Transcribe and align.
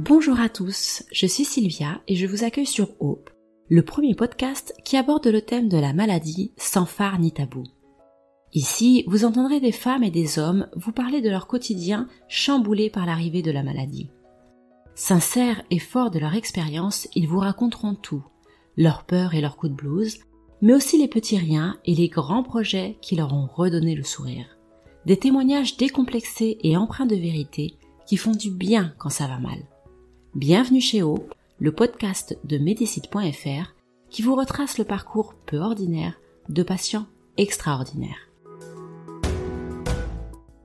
Bonjour 0.00 0.38
à 0.38 0.48
tous, 0.48 1.02
je 1.10 1.26
suis 1.26 1.44
Sylvia 1.44 2.00
et 2.06 2.14
je 2.14 2.28
vous 2.28 2.44
accueille 2.44 2.66
sur 2.66 2.90
Hope, 3.00 3.30
le 3.68 3.82
premier 3.82 4.14
podcast 4.14 4.72
qui 4.84 4.96
aborde 4.96 5.26
le 5.26 5.42
thème 5.42 5.68
de 5.68 5.76
la 5.76 5.92
maladie 5.92 6.52
sans 6.56 6.86
phare 6.86 7.18
ni 7.18 7.32
tabou. 7.32 7.64
Ici, 8.52 9.02
vous 9.08 9.24
entendrez 9.24 9.58
des 9.58 9.72
femmes 9.72 10.04
et 10.04 10.12
des 10.12 10.38
hommes 10.38 10.68
vous 10.76 10.92
parler 10.92 11.20
de 11.20 11.28
leur 11.28 11.48
quotidien 11.48 12.06
chamboulé 12.28 12.90
par 12.90 13.06
l'arrivée 13.06 13.42
de 13.42 13.50
la 13.50 13.64
maladie. 13.64 14.08
Sincères 14.94 15.64
et 15.72 15.80
forts 15.80 16.12
de 16.12 16.20
leur 16.20 16.36
expérience, 16.36 17.08
ils 17.16 17.26
vous 17.26 17.40
raconteront 17.40 17.96
tout, 17.96 18.22
leurs 18.76 19.02
peurs 19.02 19.34
et 19.34 19.40
leurs 19.40 19.56
coups 19.56 19.72
de 19.72 19.76
blues, 19.76 20.20
mais 20.62 20.74
aussi 20.74 20.96
les 20.96 21.08
petits 21.08 21.38
riens 21.38 21.76
et 21.84 21.96
les 21.96 22.08
grands 22.08 22.44
projets 22.44 22.98
qui 23.02 23.16
leur 23.16 23.34
ont 23.34 23.48
redonné 23.52 23.96
le 23.96 24.04
sourire. 24.04 24.58
Des 25.06 25.16
témoignages 25.16 25.76
décomplexés 25.76 26.56
et 26.62 26.76
empreints 26.76 27.04
de 27.04 27.16
vérité 27.16 27.74
qui 28.06 28.16
font 28.16 28.30
du 28.30 28.52
bien 28.52 28.94
quand 28.98 29.10
ça 29.10 29.26
va 29.26 29.40
mal. 29.40 29.58
Bienvenue 30.34 30.82
chez 30.82 31.02
O, 31.02 31.20
le 31.58 31.72
podcast 31.72 32.38
de 32.44 32.58
Médicite.fr 32.58 33.74
qui 34.10 34.20
vous 34.20 34.34
retrace 34.34 34.76
le 34.76 34.84
parcours 34.84 35.32
peu 35.46 35.56
ordinaire 35.56 36.20
de 36.50 36.62
patients 36.62 37.06
extraordinaires. 37.38 38.28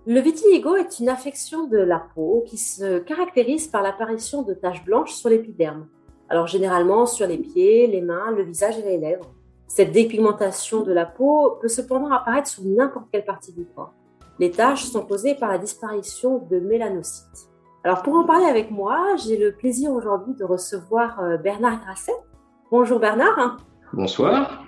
Le 0.06 0.20
vitiligo 0.20 0.76
est 0.76 1.00
une 1.00 1.08
affection 1.08 1.66
de 1.68 1.78
la 1.78 2.06
peau 2.14 2.44
qui 2.46 2.58
se 2.58 3.00
caractérise 3.00 3.68
par 3.68 3.82
l'apparition 3.82 4.42
de 4.42 4.54
taches 4.54 4.84
blanches 4.84 5.14
sur 5.14 5.30
l'épiderme. 5.30 5.88
Alors 6.28 6.48
généralement 6.48 7.06
sur 7.06 7.26
les 7.26 7.38
pieds, 7.38 7.88
les 7.88 8.02
mains, 8.02 8.32
le 8.32 8.44
visage 8.44 8.78
et 8.80 8.84
les 8.84 8.98
lèvres. 8.98 9.34
Cette 9.68 9.94
dépigmentation 9.94 10.84
de 10.84 10.92
la 10.92 11.06
peau 11.06 11.58
peut 11.62 11.70
cependant 11.70 12.12
apparaître 12.12 12.50
sur 12.50 12.64
n'importe 12.66 13.08
quelle 13.14 13.24
partie 13.24 13.54
du 13.54 13.64
corps. 13.64 13.94
Les 14.40 14.52
taches 14.52 14.84
sont 14.84 15.06
causées 15.06 15.36
par 15.36 15.50
la 15.50 15.58
disparition 15.58 16.40
de 16.52 16.60
mélanocytes. 16.60 17.53
Alors 17.86 18.02
pour 18.02 18.16
en 18.16 18.24
parler 18.24 18.46
avec 18.46 18.72
moi, 18.72 19.18
j'ai 19.18 19.38
le 19.38 19.52
plaisir 19.52 19.92
aujourd'hui 19.92 20.34
de 20.36 20.46
recevoir 20.46 21.20
euh, 21.20 21.36
Bernard 21.36 21.82
Grasset. 21.82 22.14
Bonjour 22.72 22.98
Bernard. 22.98 23.58
Bonsoir. 23.92 24.64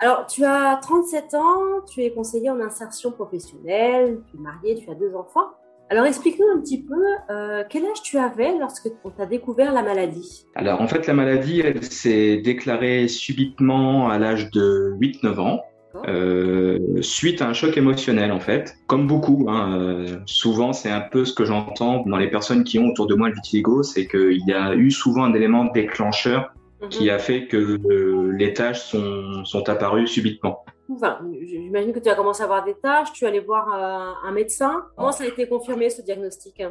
Alors 0.00 0.26
tu 0.26 0.44
as 0.44 0.76
37 0.82 1.32
ans, 1.32 1.60
tu 1.90 2.02
es 2.02 2.12
conseiller 2.12 2.50
en 2.50 2.60
insertion 2.60 3.10
professionnelle, 3.10 4.20
tu 4.30 4.36
es 4.36 4.40
marié, 4.40 4.74
tu 4.74 4.90
as 4.90 4.94
deux 4.94 5.14
enfants. 5.14 5.46
Alors 5.88 6.04
explique-nous 6.04 6.46
un 6.54 6.60
petit 6.60 6.82
peu 6.82 7.02
euh, 7.30 7.64
quel 7.70 7.86
âge 7.86 8.02
tu 8.02 8.18
avais 8.18 8.58
lorsque 8.58 8.90
tu 8.90 9.22
as 9.22 9.26
découvert 9.26 9.72
la 9.72 9.82
maladie? 9.82 10.44
Alors 10.54 10.82
en 10.82 10.88
fait 10.88 11.06
la 11.06 11.14
maladie 11.14 11.60
elle 11.60 11.82
s'est 11.82 12.36
déclarée 12.36 13.08
subitement 13.08 14.10
à 14.10 14.18
l'âge 14.18 14.50
de 14.50 14.94
8-9 15.00 15.40
ans. 15.40 15.62
Euh, 16.06 16.78
suite 17.00 17.40
à 17.42 17.48
un 17.48 17.52
choc 17.54 17.76
émotionnel 17.76 18.30
en 18.30 18.40
fait, 18.40 18.76
comme 18.86 19.06
beaucoup. 19.06 19.46
Hein, 19.48 19.78
euh, 19.78 20.16
souvent, 20.26 20.72
c'est 20.72 20.90
un 20.90 21.00
peu 21.00 21.24
ce 21.24 21.32
que 21.32 21.44
j'entends 21.44 22.04
dans 22.06 22.18
les 22.18 22.28
personnes 22.28 22.64
qui 22.64 22.78
ont 22.78 22.88
autour 22.88 23.06
de 23.06 23.14
moi 23.14 23.28
le 23.28 23.34
vitiligo, 23.34 23.82
c'est 23.82 24.06
qu'il 24.06 24.46
y 24.46 24.52
a 24.52 24.74
eu 24.74 24.90
souvent 24.90 25.24
un 25.24 25.34
élément 25.34 25.64
déclencheur 25.64 26.52
qui 26.90 27.04
mhm. 27.04 27.10
a 27.10 27.18
fait 27.18 27.46
que 27.46 27.56
euh, 27.56 28.32
les 28.32 28.52
tâches 28.52 28.80
sont, 28.80 29.44
sont 29.44 29.68
apparues 29.68 30.06
subitement. 30.06 30.64
Enfin, 30.90 31.18
J'imagine 31.42 31.92
que 31.92 31.98
tu 31.98 32.08
as 32.08 32.14
commencé 32.14 32.42
à 32.42 32.44
avoir 32.44 32.64
des 32.64 32.74
tâches, 32.74 33.12
tu 33.12 33.26
allais 33.26 33.40
voir 33.40 33.68
un 34.24 34.32
médecin. 34.32 34.84
Comment 34.96 35.12
ça 35.12 35.24
a 35.24 35.26
été 35.26 35.46
confirmé 35.46 35.90
ce 35.90 36.00
diagnostic? 36.00 36.62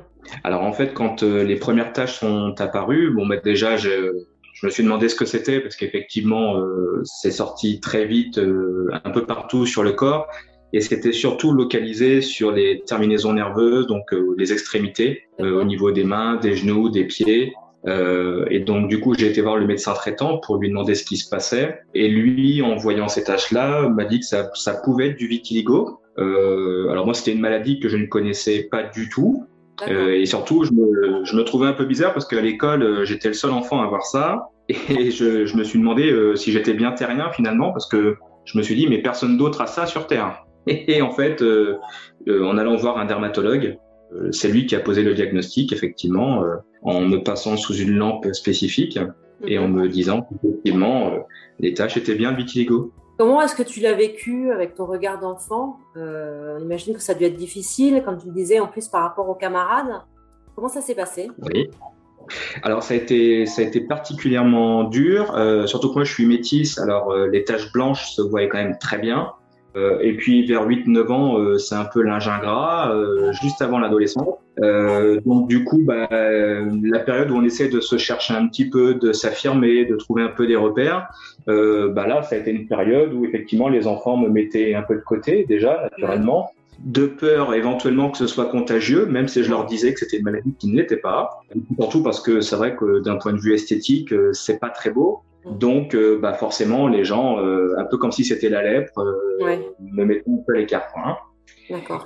Alors 0.43 0.63
en 0.63 0.73
fait, 0.73 0.95
quand 0.95 1.21
les 1.21 1.55
premières 1.55 1.93
tâches 1.93 2.19
sont 2.19 2.55
apparues, 2.59 3.11
bon, 3.11 3.27
bah, 3.27 3.37
déjà, 3.37 3.77
je, 3.77 4.25
je 4.59 4.65
me 4.65 4.71
suis 4.71 4.83
demandé 4.83 5.07
ce 5.07 5.15
que 5.15 5.25
c'était 5.25 5.59
parce 5.59 5.75
qu'effectivement, 5.75 6.57
euh, 6.57 7.01
c'est 7.03 7.31
sorti 7.31 7.79
très 7.79 8.05
vite 8.05 8.39
euh, 8.39 8.89
un 9.03 9.11
peu 9.11 9.23
partout 9.25 9.67
sur 9.67 9.83
le 9.83 9.91
corps 9.91 10.27
et 10.73 10.81
c'était 10.81 11.11
surtout 11.11 11.51
localisé 11.51 12.21
sur 12.21 12.51
les 12.51 12.81
terminaisons 12.85 13.33
nerveuses, 13.33 13.85
donc 13.85 14.11
euh, 14.13 14.33
les 14.37 14.51
extrémités, 14.51 15.23
au 15.39 15.63
niveau 15.63 15.91
des 15.91 16.03
mains, 16.03 16.35
des 16.37 16.55
genoux, 16.55 16.89
des 16.89 17.05
pieds. 17.05 17.53
et 17.85 18.59
donc 18.59 18.89
du 18.89 18.99
coup, 18.99 19.13
j'ai 19.13 19.27
été 19.27 19.39
voir 19.41 19.55
le 19.55 19.65
médecin 19.65 19.93
traitant 19.93 20.39
pour 20.39 20.57
lui 20.57 20.67
demander 20.67 20.93
ce 20.93 21.05
qui 21.05 21.15
se 21.15 21.29
passait. 21.29 21.79
Et 21.93 22.09
lui, 22.09 22.61
en 22.61 22.75
voyant 22.75 23.07
ces 23.07 23.23
taches-là, 23.23 23.87
m'a 23.87 24.03
dit 24.03 24.19
que 24.19 24.25
ça, 24.25 24.49
ça 24.55 24.73
pouvait 24.73 25.09
être 25.09 25.17
du 25.17 25.27
vitiligo. 25.27 26.01
alors 26.17 27.05
moi, 27.05 27.13
c'était 27.13 27.31
une 27.31 27.39
maladie 27.39 27.79
que 27.79 27.87
je 27.87 27.95
ne 27.95 28.07
connaissais 28.07 28.63
pas 28.63 28.83
du 28.83 29.07
tout. 29.07 29.45
Euh, 29.87 30.13
et 30.13 30.25
surtout, 30.25 30.63
je 30.63 30.71
me, 30.71 31.23
je 31.23 31.35
me, 31.35 31.43
trouvais 31.43 31.67
un 31.67 31.73
peu 31.73 31.85
bizarre 31.85 32.13
parce 32.13 32.25
qu'à 32.25 32.41
l'école, 32.41 32.81
euh, 32.83 33.05
j'étais 33.05 33.27
le 33.27 33.33
seul 33.33 33.51
enfant 33.51 33.81
à 33.81 33.85
avoir 33.85 34.03
ça. 34.03 34.49
Et 34.69 35.11
je, 35.11 35.45
je 35.45 35.55
me 35.55 35.63
suis 35.63 35.79
demandé 35.79 36.11
euh, 36.11 36.35
si 36.35 36.51
j'étais 36.51 36.73
bien 36.73 36.91
terrien 36.91 37.29
finalement 37.31 37.71
parce 37.71 37.87
que 37.87 38.17
je 38.45 38.57
me 38.57 38.63
suis 38.63 38.75
dit, 38.75 38.87
mais 38.87 39.01
personne 39.01 39.37
d'autre 39.37 39.61
a 39.61 39.67
ça 39.67 39.85
sur 39.85 40.07
Terre. 40.07 40.45
Et, 40.67 41.01
en 41.01 41.11
fait, 41.11 41.43
en 42.29 42.57
allant 42.57 42.75
voir 42.75 42.97
un 42.97 43.05
dermatologue, 43.05 43.77
c'est 44.31 44.49
lui 44.49 44.65
qui 44.65 44.75
a 44.75 44.79
posé 44.79 45.03
le 45.03 45.13
diagnostic, 45.13 45.71
effectivement, 45.71 46.43
en 46.81 47.01
me 47.01 47.17
passant 47.17 47.55
sous 47.55 47.75
une 47.75 47.95
lampe 47.95 48.33
spécifique 48.33 48.99
et 49.45 49.59
en 49.59 49.67
me 49.69 49.87
disant 49.87 50.21
qu'effectivement, 50.21 51.13
les 51.59 51.73
tâches 51.73 51.95
étaient 51.95 52.15
bien 52.15 52.33
vitiligo. 52.33 52.91
Comment 53.17 53.41
est-ce 53.41 53.55
que 53.55 53.63
tu 53.63 53.79
l'as 53.79 53.93
vécu 53.93 54.51
avec 54.51 54.75
ton 54.75 54.85
regard 54.85 55.19
d'enfant? 55.19 55.79
Euh, 55.95 56.57
On 56.59 56.63
imagine 56.63 56.93
que 56.93 57.01
ça 57.01 57.13
a 57.13 57.15
dû 57.15 57.23
être 57.23 57.35
difficile, 57.35 58.03
comme 58.05 58.17
tu 58.19 58.27
le 58.27 58.33
disais, 58.33 58.59
en 58.59 58.67
plus 58.67 58.87
par 58.87 59.01
rapport 59.01 59.27
aux 59.27 59.35
camarades. 59.35 60.01
Comment 60.55 60.67
ça 60.67 60.81
s'est 60.81 60.95
passé? 60.95 61.29
Oui. 61.41 61.69
Alors 62.61 62.83
ça 62.83 62.93
a 62.93 62.97
été 62.97 63.45
ça 63.45 63.61
a 63.61 63.65
été 63.65 63.79
particulièrement 63.79 64.83
dur, 64.83 65.33
euh, 65.35 65.65
surtout 65.65 65.89
que 65.89 65.95
moi 65.95 66.03
je 66.03 66.13
suis 66.13 66.25
métisse, 66.25 66.77
alors 66.77 67.11
euh, 67.11 67.27
les 67.27 67.45
taches 67.45 67.71
blanches 67.71 68.11
se 68.11 68.21
voyaient 68.21 68.49
quand 68.49 68.57
même 68.57 68.77
très 68.77 68.97
bien. 68.97 69.31
Euh, 69.77 69.99
et 70.01 70.13
puis 70.13 70.45
vers 70.45 70.67
8-9 70.67 71.11
ans, 71.11 71.39
euh, 71.39 71.57
c'est 71.57 71.75
un 71.75 71.85
peu 71.85 72.01
l'ingrat, 72.01 72.91
euh, 72.93 73.31
juste 73.33 73.61
avant 73.61 73.77
l'adolescence. 73.79 74.35
donc 75.25 75.47
du 75.47 75.63
coup, 75.63 75.81
bah, 75.83 76.07
la 76.09 76.99
période 76.99 77.29
où 77.29 77.35
on 77.35 77.43
essaie 77.43 77.67
de 77.69 77.79
se 77.79 77.97
chercher 77.97 78.33
un 78.33 78.47
petit 78.47 78.69
peu, 78.69 78.95
de 78.95 79.13
s'affirmer, 79.13 79.85
de 79.85 79.95
trouver 79.95 80.23
un 80.23 80.29
peu 80.29 80.47
des 80.47 80.55
repères, 80.55 81.09
bah 81.45 82.07
là, 82.07 82.23
ça 82.23 82.35
a 82.35 82.39
été 82.39 82.51
une 82.51 82.67
période 82.67 83.13
où 83.13 83.25
effectivement 83.25 83.69
les 83.69 83.85
enfants 83.85 84.17
me 84.17 84.29
mettaient 84.29 84.73
un 84.73 84.81
peu 84.81 84.95
de 84.95 85.01
côté 85.01 85.45
déjà, 85.47 85.89
naturellement 85.91 86.51
de 86.79 87.07
peur 87.07 87.55
éventuellement 87.55 88.11
que 88.11 88.19
ce 88.19 88.27
soit 88.27 88.45
contagieux, 88.45 89.07
même 89.07 89.27
si 89.27 89.43
je 89.43 89.49
leur 89.49 89.65
disais 89.65 89.93
que 89.93 89.99
c'était 89.99 90.17
une 90.17 90.25
maladie 90.25 90.53
qui 90.59 90.67
ne 90.71 90.77
l'était 90.77 90.97
pas. 90.97 91.41
Surtout 91.79 92.03
parce 92.03 92.21
que 92.21 92.39
c'est 92.41 92.55
vrai 92.55 92.75
que 92.75 92.99
d'un 92.99 93.15
point 93.15 93.33
de 93.33 93.39
vue 93.39 93.53
esthétique, 93.53 94.13
c'est 94.33 94.59
pas 94.59 94.69
très 94.69 94.91
beau. 94.91 95.21
Donc, 95.51 95.95
euh, 95.95 96.19
bah 96.19 96.33
forcément, 96.33 96.87
les 96.87 97.03
gens, 97.03 97.39
euh, 97.39 97.75
un 97.77 97.85
peu 97.85 97.97
comme 97.97 98.11
si 98.11 98.23
c'était 98.25 98.49
la 98.49 98.63
lèpre, 98.63 98.99
euh, 98.99 99.57
me 99.79 100.05
mettaient 100.05 100.29
un 100.29 100.43
peu 100.45 100.53
à 100.53 100.57
l'écart. 100.57 100.87
Hein. 100.95 101.17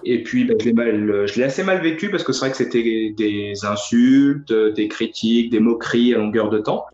Et 0.04 0.24
puis, 0.24 0.46
bah, 0.46 0.86
je 0.86 1.38
l'ai 1.38 1.44
assez 1.44 1.64
mal 1.64 1.82
vécu 1.82 2.10
parce 2.10 2.24
que 2.24 2.34
c'est 2.34 2.40
vrai 2.40 2.52
que 2.52 2.58
c'était 2.58 3.14
des 3.16 3.54
insultes, 3.64 4.52
des 4.52 4.88
critiques, 4.88 5.52
des 5.52 5.60
moqueries 5.60 6.14
à 6.14 6.18
longueur 6.18 6.50
de 6.50 6.60
temps. 6.60 6.86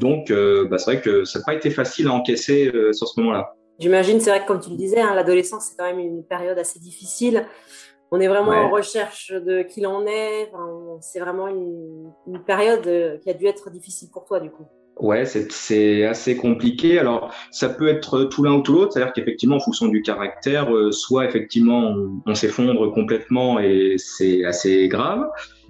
donc, 0.00 0.30
bah, 0.30 0.78
c'est 0.78 0.92
vrai 0.92 1.00
que 1.00 1.24
ça 1.24 1.38
n'a 1.38 1.44
pas 1.44 1.54
été 1.54 1.70
facile 1.70 2.08
à 2.08 2.12
encaisser 2.12 2.70
sur 2.92 3.08
ce 3.08 3.20
moment-là. 3.20 3.54
J'imagine, 3.78 4.20
c'est 4.20 4.30
vrai 4.30 4.40
que 4.40 4.46
comme 4.46 4.60
tu 4.60 4.70
le 4.70 4.76
disais, 4.76 5.00
hein, 5.00 5.14
l'adolescence, 5.14 5.68
c'est 5.70 5.76
quand 5.76 5.84
même 5.84 5.98
une 5.98 6.24
période 6.24 6.58
assez 6.58 6.78
difficile. 6.78 7.46
On 8.10 8.20
est 8.20 8.28
vraiment 8.28 8.52
en 8.52 8.70
recherche 8.70 9.32
de 9.32 9.62
qui 9.62 9.80
l'on 9.80 10.06
est. 10.06 10.50
c'est 11.00 11.20
vraiment 11.20 11.48
une, 11.48 12.10
une 12.26 12.42
période 12.42 13.20
qui 13.20 13.30
a 13.30 13.34
dû 13.34 13.46
être 13.46 13.70
difficile 13.70 14.08
pour 14.10 14.24
toi, 14.24 14.38
du 14.40 14.50
coup. 14.50 14.66
Ouais, 14.98 15.26
c'est 15.26 16.06
assez 16.06 16.36
compliqué. 16.36 16.98
Alors, 16.98 17.30
ça 17.50 17.68
peut 17.68 17.88
être 17.88 18.24
tout 18.24 18.42
l'un 18.42 18.54
ou 18.54 18.62
tout 18.62 18.72
l'autre, 18.72 18.92
c'est-à-dire 18.92 19.12
qu'effectivement, 19.12 19.56
en 19.56 19.60
fonction 19.60 19.88
du 19.88 20.00
caractère, 20.00 20.74
euh, 20.74 20.90
soit 20.90 21.26
effectivement 21.26 21.94
on, 22.24 22.34
s'effondre 22.34 22.90
complètement 22.92 23.60
et 23.60 23.96
c'est 23.98 24.44
assez 24.46 24.88
grave, 24.88 25.28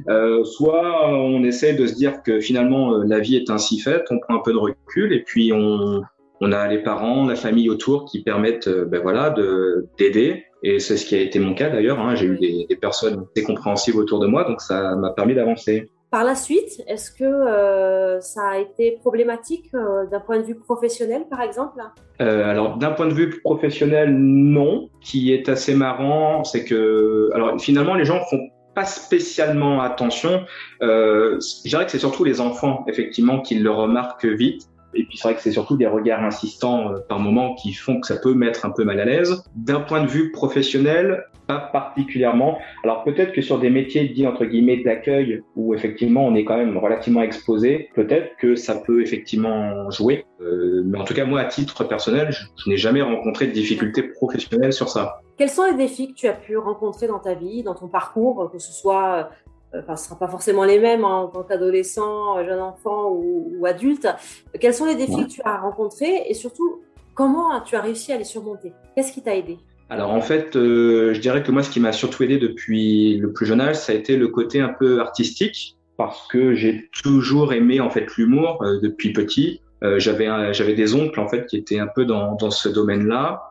euh, 0.08 0.44
soit 0.44 1.10
on 1.12 1.42
essaie 1.42 1.74
de 1.74 1.86
se 1.88 1.94
dire 1.94 2.22
que 2.22 2.38
finalement 2.38 2.94
euh, 2.94 3.04
la 3.04 3.18
vie 3.18 3.34
est 3.34 3.50
ainsi 3.50 3.80
faite, 3.80 4.04
on 4.10 4.20
prend 4.20 4.36
un 4.36 4.42
peu 4.44 4.52
de 4.52 4.58
recul 4.58 5.12
et 5.12 5.24
puis 5.24 5.52
on, 5.52 6.02
on 6.40 6.52
a 6.52 6.68
les 6.68 6.78
parents, 6.78 7.26
la 7.26 7.34
famille 7.34 7.68
autour 7.68 8.04
qui 8.04 8.22
permettent, 8.22 8.68
ben 8.68 9.02
voilà, 9.02 9.30
de 9.30 9.88
d'aider. 9.98 10.44
Et 10.62 10.78
c'est 10.78 10.96
ce 10.96 11.04
qui 11.04 11.16
a 11.16 11.20
été 11.20 11.40
mon 11.40 11.54
cas 11.54 11.68
d'ailleurs. 11.68 11.98
Hein. 11.98 12.14
J'ai 12.14 12.26
eu 12.26 12.38
des, 12.38 12.66
des 12.68 12.76
personnes 12.76 13.26
assez 13.34 13.44
compréhensives 13.44 13.96
autour 13.96 14.20
de 14.20 14.26
moi, 14.28 14.44
donc 14.44 14.60
ça 14.60 14.94
m'a 14.94 15.10
permis 15.10 15.34
d'avancer. 15.34 15.90
Par 16.10 16.22
la 16.22 16.36
suite, 16.36 16.84
est-ce 16.86 17.10
que 17.10 17.24
euh, 17.24 18.20
ça 18.20 18.50
a 18.50 18.58
été 18.58 18.92
problématique 19.00 19.70
euh, 19.74 20.06
d'un 20.06 20.20
point 20.20 20.38
de 20.38 20.44
vue 20.44 20.54
professionnel, 20.54 21.26
par 21.28 21.40
exemple? 21.40 21.80
Euh, 22.20 22.48
Alors, 22.48 22.76
d'un 22.76 22.92
point 22.92 23.08
de 23.08 23.12
vue 23.12 23.40
professionnel, 23.40 24.14
non. 24.16 24.88
Qui 25.00 25.32
est 25.32 25.48
assez 25.48 25.74
marrant, 25.74 26.44
c'est 26.44 26.64
que, 26.64 27.30
alors 27.34 27.60
finalement, 27.60 27.94
les 27.94 28.04
gens 28.04 28.20
font 28.30 28.40
pas 28.74 28.84
spécialement 28.84 29.80
attention. 29.80 30.44
je 30.80 31.68
dirais 31.68 31.86
que 31.86 31.90
c'est 31.90 31.98
surtout 31.98 32.24
les 32.24 32.40
enfants, 32.40 32.84
effectivement, 32.86 33.40
qui 33.40 33.56
le 33.56 33.70
remarquent 33.70 34.26
vite. 34.26 34.68
Et 34.94 35.04
puis 35.04 35.18
c'est 35.18 35.28
vrai 35.28 35.34
que 35.34 35.42
c'est 35.42 35.52
surtout 35.52 35.76
des 35.76 35.86
regards 35.86 36.22
insistants 36.22 36.94
par 37.08 37.18
moment 37.18 37.54
qui 37.54 37.72
font 37.72 38.00
que 38.00 38.06
ça 38.06 38.16
peut 38.16 38.32
mettre 38.32 38.64
un 38.64 38.70
peu 38.70 38.84
mal 38.84 39.00
à 39.00 39.04
l'aise. 39.04 39.44
D'un 39.54 39.80
point 39.80 40.02
de 40.02 40.08
vue 40.08 40.30
professionnel, 40.30 41.26
pas 41.46 41.58
particulièrement. 41.58 42.58
Alors 42.82 43.04
peut-être 43.04 43.32
que 43.32 43.40
sur 43.40 43.58
des 43.58 43.70
métiers 43.70 44.08
dits 44.08 44.26
entre 44.26 44.44
guillemets 44.44 44.78
d'accueil 44.78 45.42
où 45.54 45.74
effectivement 45.74 46.26
on 46.26 46.34
est 46.34 46.44
quand 46.44 46.56
même 46.56 46.76
relativement 46.76 47.22
exposé, 47.22 47.90
peut-être 47.94 48.36
que 48.36 48.56
ça 48.56 48.76
peut 48.76 49.02
effectivement 49.02 49.90
jouer. 49.90 50.24
Euh, 50.40 50.82
mais 50.84 50.98
en 50.98 51.04
tout 51.04 51.14
cas 51.14 51.24
moi 51.24 51.40
à 51.40 51.44
titre 51.44 51.84
personnel, 51.84 52.28
je, 52.30 52.44
je 52.56 52.70
n'ai 52.70 52.76
jamais 52.76 53.02
rencontré 53.02 53.46
de 53.46 53.52
difficultés 53.52 54.02
professionnelles 54.02 54.72
sur 54.72 54.88
ça. 54.88 55.20
Quels 55.36 55.50
sont 55.50 55.64
les 55.64 55.74
défis 55.74 56.08
que 56.08 56.14
tu 56.14 56.28
as 56.28 56.32
pu 56.32 56.56
rencontrer 56.56 57.06
dans 57.06 57.18
ta 57.18 57.34
vie, 57.34 57.62
dans 57.62 57.74
ton 57.74 57.88
parcours, 57.88 58.50
que 58.50 58.58
ce 58.58 58.72
soit 58.72 59.30
enfin, 59.74 59.96
ce 59.96 60.02
ne 60.02 60.08
sera 60.08 60.18
pas 60.18 60.28
forcément 60.28 60.64
les 60.64 60.78
mêmes 60.78 61.04
hein, 61.04 61.16
en 61.24 61.28
tant 61.28 61.42
qu'adolescent, 61.42 62.44
jeune 62.44 62.60
enfant 62.60 63.10
ou, 63.10 63.64
adulte. 63.66 64.08
Quels 64.60 64.74
sont 64.74 64.84
les 64.84 64.94
défis 64.94 65.26
que 65.26 65.32
tu 65.32 65.42
as 65.44 65.58
rencontrés 65.58 66.24
et 66.26 66.34
surtout, 66.34 66.80
comment 67.14 67.60
tu 67.60 67.76
as 67.76 67.80
réussi 67.80 68.12
à 68.12 68.18
les 68.18 68.24
surmonter? 68.24 68.72
Qu'est-ce 68.94 69.12
qui 69.12 69.22
t'a 69.22 69.34
aidé? 69.34 69.58
Alors 69.88 70.10
en 70.12 70.20
fait, 70.20 70.56
euh, 70.56 71.14
je 71.14 71.20
dirais 71.20 71.42
que 71.42 71.52
moi, 71.52 71.62
ce 71.62 71.70
qui 71.70 71.78
m'a 71.78 71.92
surtout 71.92 72.24
aidé 72.24 72.38
depuis 72.38 73.18
le 73.18 73.32
plus 73.32 73.46
jeune 73.46 73.60
âge, 73.60 73.76
ça 73.76 73.92
a 73.92 73.94
été 73.94 74.16
le 74.16 74.28
côté 74.28 74.60
un 74.60 74.68
peu 74.68 75.00
artistique, 75.00 75.76
parce 75.96 76.26
que 76.28 76.54
j'ai 76.54 76.90
toujours 77.02 77.52
aimé 77.52 77.80
en 77.80 77.88
fait 77.88 78.06
l'humour 78.16 78.62
euh, 78.62 78.80
depuis 78.80 79.12
petit. 79.12 79.60
Euh, 79.84 79.98
j'avais 79.98 80.26
j'avais 80.54 80.74
des 80.74 80.94
oncles 80.94 81.20
en 81.20 81.28
fait 81.28 81.46
qui 81.46 81.56
étaient 81.56 81.78
un 81.78 81.86
peu 81.86 82.04
dans, 82.04 82.34
dans 82.34 82.50
ce 82.50 82.68
domaine-là, 82.68 83.42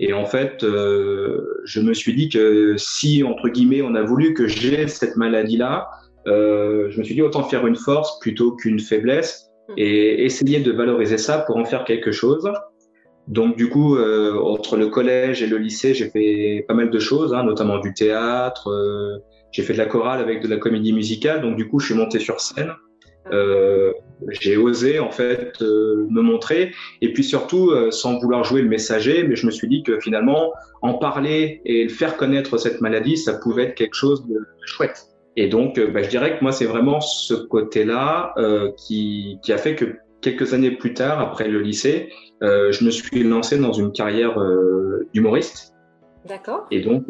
et 0.00 0.12
en 0.12 0.24
fait, 0.24 0.56
je 0.62 1.80
me 1.80 1.94
suis 1.94 2.14
dit 2.14 2.28
que 2.28 2.74
si 2.76 3.22
entre 3.22 3.48
guillemets 3.48 3.80
on 3.80 3.94
a 3.94 4.02
voulu 4.02 4.34
que 4.34 4.48
j'ai 4.48 4.88
cette 4.88 5.14
maladie-là, 5.16 5.88
je 6.26 6.98
me 6.98 7.04
suis 7.04 7.14
dit 7.14 7.22
autant 7.22 7.44
faire 7.44 7.64
une 7.64 7.76
force 7.76 8.18
plutôt 8.18 8.56
qu'une 8.56 8.80
faiblesse 8.80 9.52
mmh. 9.68 9.72
et 9.76 10.24
essayer 10.24 10.58
de 10.58 10.72
valoriser 10.72 11.18
ça 11.18 11.38
pour 11.38 11.58
en 11.58 11.64
faire 11.64 11.84
quelque 11.84 12.10
chose. 12.10 12.50
Donc 13.26 13.56
du 13.56 13.68
coup, 13.68 13.96
euh, 13.96 14.38
entre 14.38 14.76
le 14.76 14.88
collège 14.88 15.42
et 15.42 15.46
le 15.46 15.56
lycée, 15.56 15.94
j'ai 15.94 16.10
fait 16.10 16.64
pas 16.68 16.74
mal 16.74 16.90
de 16.90 16.98
choses, 16.98 17.32
hein, 17.32 17.44
notamment 17.44 17.78
du 17.78 17.94
théâtre. 17.94 18.68
Euh, 18.68 19.18
j'ai 19.50 19.62
fait 19.62 19.72
de 19.72 19.78
la 19.78 19.86
chorale 19.86 20.20
avec 20.20 20.42
de 20.42 20.48
la 20.48 20.56
comédie 20.56 20.92
musicale. 20.92 21.40
Donc 21.40 21.56
du 21.56 21.68
coup, 21.68 21.78
je 21.80 21.86
suis 21.86 21.94
monté 21.94 22.18
sur 22.18 22.40
scène. 22.40 22.72
Euh, 23.32 23.92
j'ai 24.28 24.56
osé 24.56 24.98
en 24.98 25.10
fait 25.10 25.54
euh, 25.62 26.06
me 26.10 26.20
montrer 26.20 26.72
et 27.00 27.12
puis 27.12 27.24
surtout 27.24 27.70
euh, 27.70 27.90
sans 27.90 28.18
vouloir 28.18 28.44
jouer 28.44 28.60
le 28.60 28.68
messager, 28.68 29.24
mais 29.24 29.34
je 29.34 29.46
me 29.46 29.50
suis 29.50 29.66
dit 29.66 29.82
que 29.82 29.98
finalement 29.98 30.52
en 30.82 30.94
parler 30.94 31.62
et 31.64 31.88
faire 31.88 32.16
connaître 32.16 32.58
cette 32.58 32.80
maladie, 32.80 33.16
ça 33.16 33.34
pouvait 33.34 33.64
être 33.64 33.74
quelque 33.74 33.94
chose 33.94 34.26
de 34.26 34.46
chouette. 34.66 35.06
Et 35.36 35.48
donc, 35.48 35.80
bah, 35.80 36.02
je 36.02 36.08
dirais 36.08 36.38
que 36.38 36.42
moi, 36.42 36.52
c'est 36.52 36.66
vraiment 36.66 37.00
ce 37.00 37.34
côté-là 37.34 38.34
qui, 38.76 39.38
qui 39.42 39.52
a 39.52 39.58
fait 39.58 39.74
que 39.74 39.96
quelques 40.24 40.54
années 40.54 40.70
plus 40.70 40.94
tard, 40.94 41.20
après 41.20 41.48
le 41.48 41.60
lycée, 41.60 42.08
euh, 42.42 42.72
je 42.72 42.84
me 42.84 42.90
suis 42.90 43.22
lancé 43.22 43.58
dans 43.58 43.72
une 43.72 43.92
carrière 43.92 44.40
euh, 44.40 45.06
d'humoriste. 45.12 45.74
D'accord. 46.26 46.66
Et 46.70 46.80
donc, 46.80 47.04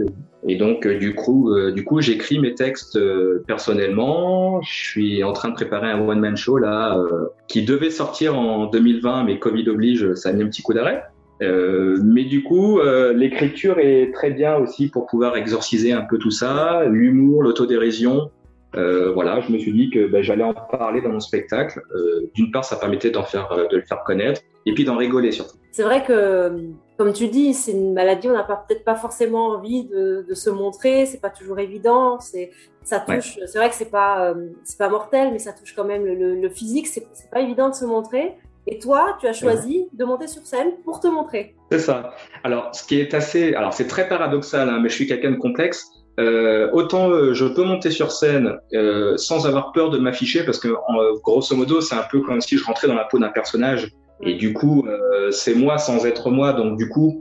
et 0.48 0.56
donc 0.56 0.84
euh, 0.84 0.98
du 0.98 1.14
coup, 1.14 1.54
du 1.70 1.84
coup, 1.84 2.00
j'écris 2.00 2.40
mes 2.40 2.54
textes 2.54 2.98
personnellement. 3.46 4.60
Je 4.62 4.72
suis 4.72 5.22
en 5.22 5.32
train 5.32 5.50
de 5.50 5.54
préparer 5.54 5.88
un 5.88 6.00
one 6.00 6.18
man 6.18 6.36
show 6.36 6.58
là, 6.58 7.00
qui 7.46 7.64
devait 7.64 7.90
sortir 7.90 8.36
en 8.36 8.66
2020, 8.66 9.22
mais 9.22 9.38
Covid 9.38 9.68
oblige, 9.68 10.14
ça 10.14 10.30
a 10.30 10.32
mis 10.32 10.42
un 10.42 10.48
petit 10.48 10.62
coup 10.62 10.74
d'arrêt. 10.74 11.04
mais 11.40 12.24
du 12.24 12.42
coup, 12.42 12.80
l'écriture 13.14 13.78
est 13.78 14.12
très 14.12 14.32
bien 14.32 14.56
aussi 14.56 14.88
pour 14.88 15.06
pouvoir 15.06 15.36
exorciser 15.36 15.92
un 15.92 16.02
peu 16.02 16.18
tout 16.18 16.32
ça, 16.32 16.84
l'humour, 16.86 17.44
l'autodérision. 17.44 18.32
Euh, 18.76 19.12
voilà, 19.12 19.40
je 19.40 19.52
me 19.52 19.58
suis 19.58 19.72
dit 19.72 19.90
que 19.90 20.06
ben, 20.06 20.22
j'allais 20.22 20.44
en 20.44 20.54
parler 20.54 21.00
dans 21.00 21.10
mon 21.10 21.20
spectacle. 21.20 21.80
Euh, 21.94 22.30
D'une 22.34 22.50
part, 22.50 22.64
ça 22.64 22.76
permettait 22.76 23.10
d'en 23.10 23.24
faire, 23.24 23.50
euh, 23.52 23.66
de 23.68 23.76
le 23.76 23.82
faire 23.82 24.02
connaître, 24.04 24.40
et 24.66 24.74
puis 24.74 24.84
d'en 24.84 24.96
rigoler 24.96 25.32
surtout. 25.32 25.56
C'est 25.72 25.82
vrai 25.82 26.04
que, 26.04 26.70
comme 26.96 27.12
tu 27.12 27.28
dis, 27.28 27.52
c'est 27.52 27.72
une 27.72 27.94
maladie, 27.94 28.28
on 28.28 28.32
n'a 28.32 28.44
peut-être 28.44 28.84
pas 28.84 28.94
forcément 28.94 29.48
envie 29.48 29.84
de, 29.84 30.24
de 30.28 30.34
se 30.34 30.50
montrer. 30.50 31.06
C'est 31.06 31.20
pas 31.20 31.30
toujours 31.30 31.58
évident. 31.58 32.20
C'est, 32.20 32.50
ça 32.82 33.00
touche. 33.00 33.38
C'est 33.46 33.58
vrai 33.58 33.70
que 33.70 33.74
c'est 33.74 33.90
pas, 33.90 34.30
euh, 34.30 34.50
c'est 34.62 34.78
pas 34.78 34.88
mortel, 34.88 35.30
mais 35.32 35.38
ça 35.38 35.52
touche 35.52 35.74
quand 35.74 35.84
même 35.84 36.04
le, 36.04 36.40
le, 36.40 36.48
physique. 36.48 36.86
C'est, 36.86 37.06
c'est 37.12 37.30
pas 37.30 37.40
évident 37.40 37.70
de 37.70 37.74
se 37.74 37.84
montrer. 37.84 38.34
Et 38.66 38.78
toi, 38.78 39.16
tu 39.20 39.26
as 39.26 39.32
choisi 39.32 39.88
de 39.92 40.04
monter 40.04 40.26
sur 40.26 40.46
scène 40.46 40.72
pour 40.84 41.00
te 41.00 41.06
montrer. 41.06 41.54
C'est 41.70 41.80
ça. 41.80 42.14
Alors, 42.44 42.74
ce 42.74 42.86
qui 42.86 42.98
est 42.98 43.12
assez, 43.12 43.54
alors 43.54 43.74
c'est 43.74 43.86
très 43.86 44.08
paradoxal, 44.08 44.68
hein, 44.68 44.78
mais 44.80 44.88
je 44.88 44.94
suis 44.94 45.06
quelqu'un 45.06 45.32
de 45.32 45.36
complexe. 45.36 45.90
Euh, 46.20 46.70
autant 46.72 47.10
euh, 47.10 47.34
je 47.34 47.44
peux 47.44 47.64
monter 47.64 47.90
sur 47.90 48.12
scène 48.12 48.58
euh, 48.72 49.16
sans 49.16 49.46
avoir 49.48 49.72
peur 49.72 49.90
de 49.90 49.98
m'afficher 49.98 50.44
parce 50.44 50.60
que 50.60 50.68
grosso 51.24 51.56
modo 51.56 51.80
c'est 51.80 51.96
un 51.96 52.04
peu 52.08 52.20
comme 52.20 52.40
si 52.40 52.56
je 52.56 52.64
rentrais 52.64 52.86
dans 52.86 52.94
la 52.94 53.04
peau 53.04 53.18
d'un 53.18 53.30
personnage 53.30 53.90
et 54.22 54.34
du 54.34 54.52
coup 54.52 54.86
c'est 55.30 55.54
moi 55.54 55.78
sans 55.78 56.06
être 56.06 56.30
moi 56.30 56.52
donc 56.52 56.78
du 56.78 56.88
coup 56.88 57.20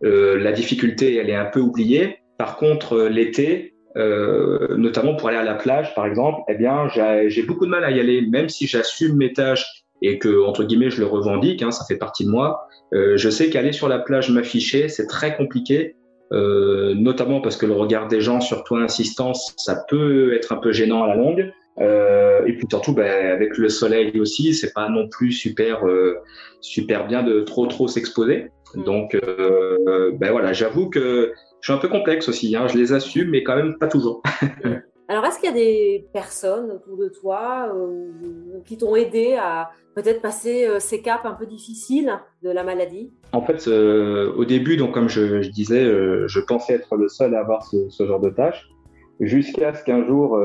la 0.00 0.52
difficulté 0.52 1.16
elle 1.16 1.28
est 1.28 1.36
un 1.36 1.44
peu 1.44 1.60
oubliée. 1.60 2.18
Par 2.38 2.56
contre 2.56 2.98
l'été 2.98 3.74
notamment 3.94 5.16
pour 5.16 5.28
aller 5.28 5.36
à 5.36 5.44
la 5.44 5.54
plage 5.54 5.94
par 5.94 6.06
exemple 6.06 6.40
eh 6.48 6.54
bien 6.54 6.88
j'ai 7.26 7.42
beaucoup 7.42 7.66
de 7.66 7.70
mal 7.70 7.84
à 7.84 7.90
y 7.90 8.00
aller 8.00 8.22
même 8.22 8.48
si 8.48 8.66
j'assume 8.66 9.16
mes 9.16 9.34
tâches 9.34 9.84
et 10.00 10.18
que 10.18 10.42
entre 10.46 10.64
guillemets 10.64 10.90
je 10.90 11.00
le 11.00 11.06
revendique 11.06 11.62
hein, 11.62 11.70
ça 11.70 11.84
fait 11.84 11.98
partie 11.98 12.24
de 12.24 12.30
moi. 12.30 12.66
je 12.92 13.28
sais 13.28 13.50
qu'aller 13.50 13.72
sur 13.72 13.88
la 13.88 13.98
plage 13.98 14.30
m'afficher 14.30 14.88
c'est 14.88 15.06
très 15.06 15.36
compliqué 15.36 15.94
euh, 16.32 16.94
notamment 16.94 17.40
parce 17.40 17.56
que 17.56 17.66
le 17.66 17.72
regard 17.72 18.08
des 18.08 18.20
gens 18.20 18.40
sur 18.40 18.64
toi 18.64 18.80
insistant, 18.80 19.32
ça 19.34 19.84
peut 19.88 20.34
être 20.34 20.52
un 20.52 20.56
peu 20.56 20.72
gênant 20.72 21.02
à 21.02 21.08
la 21.08 21.16
longue. 21.16 21.52
Euh, 21.80 22.44
et 22.46 22.52
puis 22.54 22.66
surtout, 22.68 22.92
ben, 22.92 23.32
avec 23.32 23.56
le 23.56 23.68
soleil 23.68 24.20
aussi, 24.20 24.54
c'est 24.54 24.72
pas 24.72 24.88
non 24.88 25.08
plus 25.08 25.32
super 25.32 25.86
euh, 25.86 26.16
super 26.60 27.06
bien 27.06 27.22
de 27.22 27.40
trop 27.40 27.66
trop 27.66 27.88
s'exposer. 27.88 28.50
Mm. 28.74 28.84
Donc, 28.84 29.14
euh, 29.14 30.12
ben 30.14 30.30
voilà, 30.30 30.52
j'avoue 30.52 30.90
que 30.90 31.32
je 31.60 31.70
suis 31.70 31.72
un 31.72 31.80
peu 31.80 31.88
complexe 31.88 32.28
aussi. 32.28 32.54
Hein, 32.54 32.66
je 32.68 32.76
les 32.76 32.92
assume, 32.92 33.30
mais 33.30 33.42
quand 33.42 33.56
même 33.56 33.76
pas 33.78 33.88
toujours. 33.88 34.22
Alors, 35.10 35.24
est-ce 35.24 35.40
qu'il 35.40 35.48
y 35.48 35.52
a 35.52 35.56
des 35.56 36.06
personnes 36.12 36.70
autour 36.70 36.96
de 36.96 37.08
toi 37.08 37.74
euh, 37.74 38.60
qui 38.64 38.78
t'ont 38.78 38.94
aidé 38.94 39.34
à 39.34 39.72
peut-être 39.96 40.22
passer 40.22 40.68
euh, 40.68 40.78
ces 40.78 41.02
caps 41.02 41.24
un 41.24 41.32
peu 41.32 41.46
difficiles 41.46 42.12
de 42.44 42.50
la 42.50 42.62
maladie? 42.62 43.10
En 43.32 43.42
fait, 43.42 43.66
euh, 43.66 44.32
au 44.36 44.44
début, 44.44 44.76
comme 44.92 45.08
je, 45.08 45.48
disais, 45.48 45.82
je 45.84 46.38
pensais 46.38 46.74
être 46.74 46.94
le 46.94 47.08
seul 47.08 47.34
à 47.34 47.40
avoir 47.40 47.66
ce, 47.66 47.88
ce 47.88 48.06
genre 48.06 48.20
de 48.20 48.30
tâche, 48.30 48.70
jusqu'à 49.18 49.74
ce 49.74 49.82
qu'un 49.82 50.06
jour, 50.06 50.40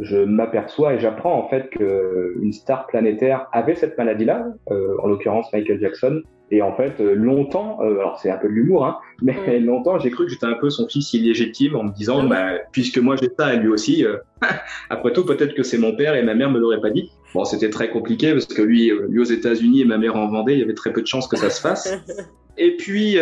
je 0.00 0.18
m'aperçois 0.18 0.94
et 0.94 0.98
j'apprends 0.98 1.38
en 1.38 1.48
fait 1.48 1.68
qu'une 1.70 2.52
star 2.52 2.86
planétaire 2.86 3.46
avait 3.52 3.74
cette 3.74 3.96
maladie-là, 3.96 4.46
en 4.70 5.06
l'occurrence 5.06 5.52
Michael 5.52 5.80
Jackson, 5.80 6.22
et 6.50 6.62
en 6.62 6.74
fait, 6.76 7.00
euh, 7.00 7.14
longtemps, 7.14 7.78
euh, 7.82 7.98
alors 7.98 8.20
c'est 8.20 8.30
un 8.30 8.36
peu 8.36 8.48
de 8.48 8.52
l'humour, 8.52 8.86
hein, 8.86 8.98
mais 9.22 9.34
longtemps, 9.60 9.98
j'ai 9.98 10.10
cru 10.10 10.26
que 10.26 10.30
j'étais 10.30 10.46
un 10.46 10.54
peu 10.54 10.70
son 10.70 10.86
fils 10.86 11.12
illégitime 11.14 11.74
en 11.74 11.84
me 11.84 11.92
disant, 11.92 12.20
ah 12.22 12.26
bah, 12.26 12.48
puisque 12.70 12.98
moi 12.98 13.16
j'ai 13.16 13.30
ça 13.38 13.54
et 13.54 13.56
lui 13.56 13.68
aussi, 13.68 14.04
euh, 14.04 14.18
après 14.90 15.12
tout, 15.12 15.24
peut-être 15.24 15.54
que 15.54 15.62
c'est 15.62 15.78
mon 15.78 15.96
père 15.96 16.14
et 16.14 16.22
ma 16.22 16.34
mère 16.34 16.50
me 16.50 16.58
l'auraient 16.58 16.80
pas 16.80 16.90
dit. 16.90 17.10
Bon, 17.34 17.44
c'était 17.44 17.70
très 17.70 17.90
compliqué 17.90 18.32
parce 18.32 18.46
que 18.46 18.62
lui, 18.62 18.92
lui 19.08 19.18
aux 19.18 19.24
États-Unis 19.24 19.80
et 19.80 19.84
ma 19.84 19.98
mère 19.98 20.14
en 20.14 20.28
Vendée, 20.28 20.52
il 20.52 20.60
y 20.60 20.62
avait 20.62 20.74
très 20.74 20.92
peu 20.92 21.02
de 21.02 21.06
chances 21.06 21.26
que 21.26 21.36
ça 21.36 21.50
se 21.50 21.60
fasse. 21.60 21.92
et 22.58 22.76
puis, 22.76 23.16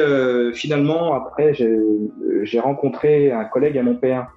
finalement, 0.52 1.14
après, 1.14 1.54
j'ai 1.54 2.60
rencontré 2.60 3.32
un 3.32 3.44
collègue 3.44 3.78
à 3.78 3.82
mon 3.82 3.94
père 3.94 4.30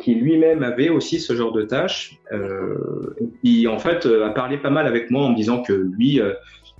qui 0.00 0.14
lui-même 0.14 0.62
avait 0.62 0.88
aussi 0.88 1.20
ce 1.20 1.34
genre 1.34 1.52
de 1.52 1.62
tâches, 1.62 2.18
euh, 2.32 3.14
qui 3.42 3.68
en 3.68 3.78
fait 3.78 4.06
a 4.06 4.30
parlé 4.30 4.56
pas 4.56 4.70
mal 4.70 4.86
avec 4.86 5.10
moi 5.10 5.24
en 5.24 5.30
me 5.30 5.36
disant 5.36 5.62
que 5.62 5.72
lui, 5.72 6.20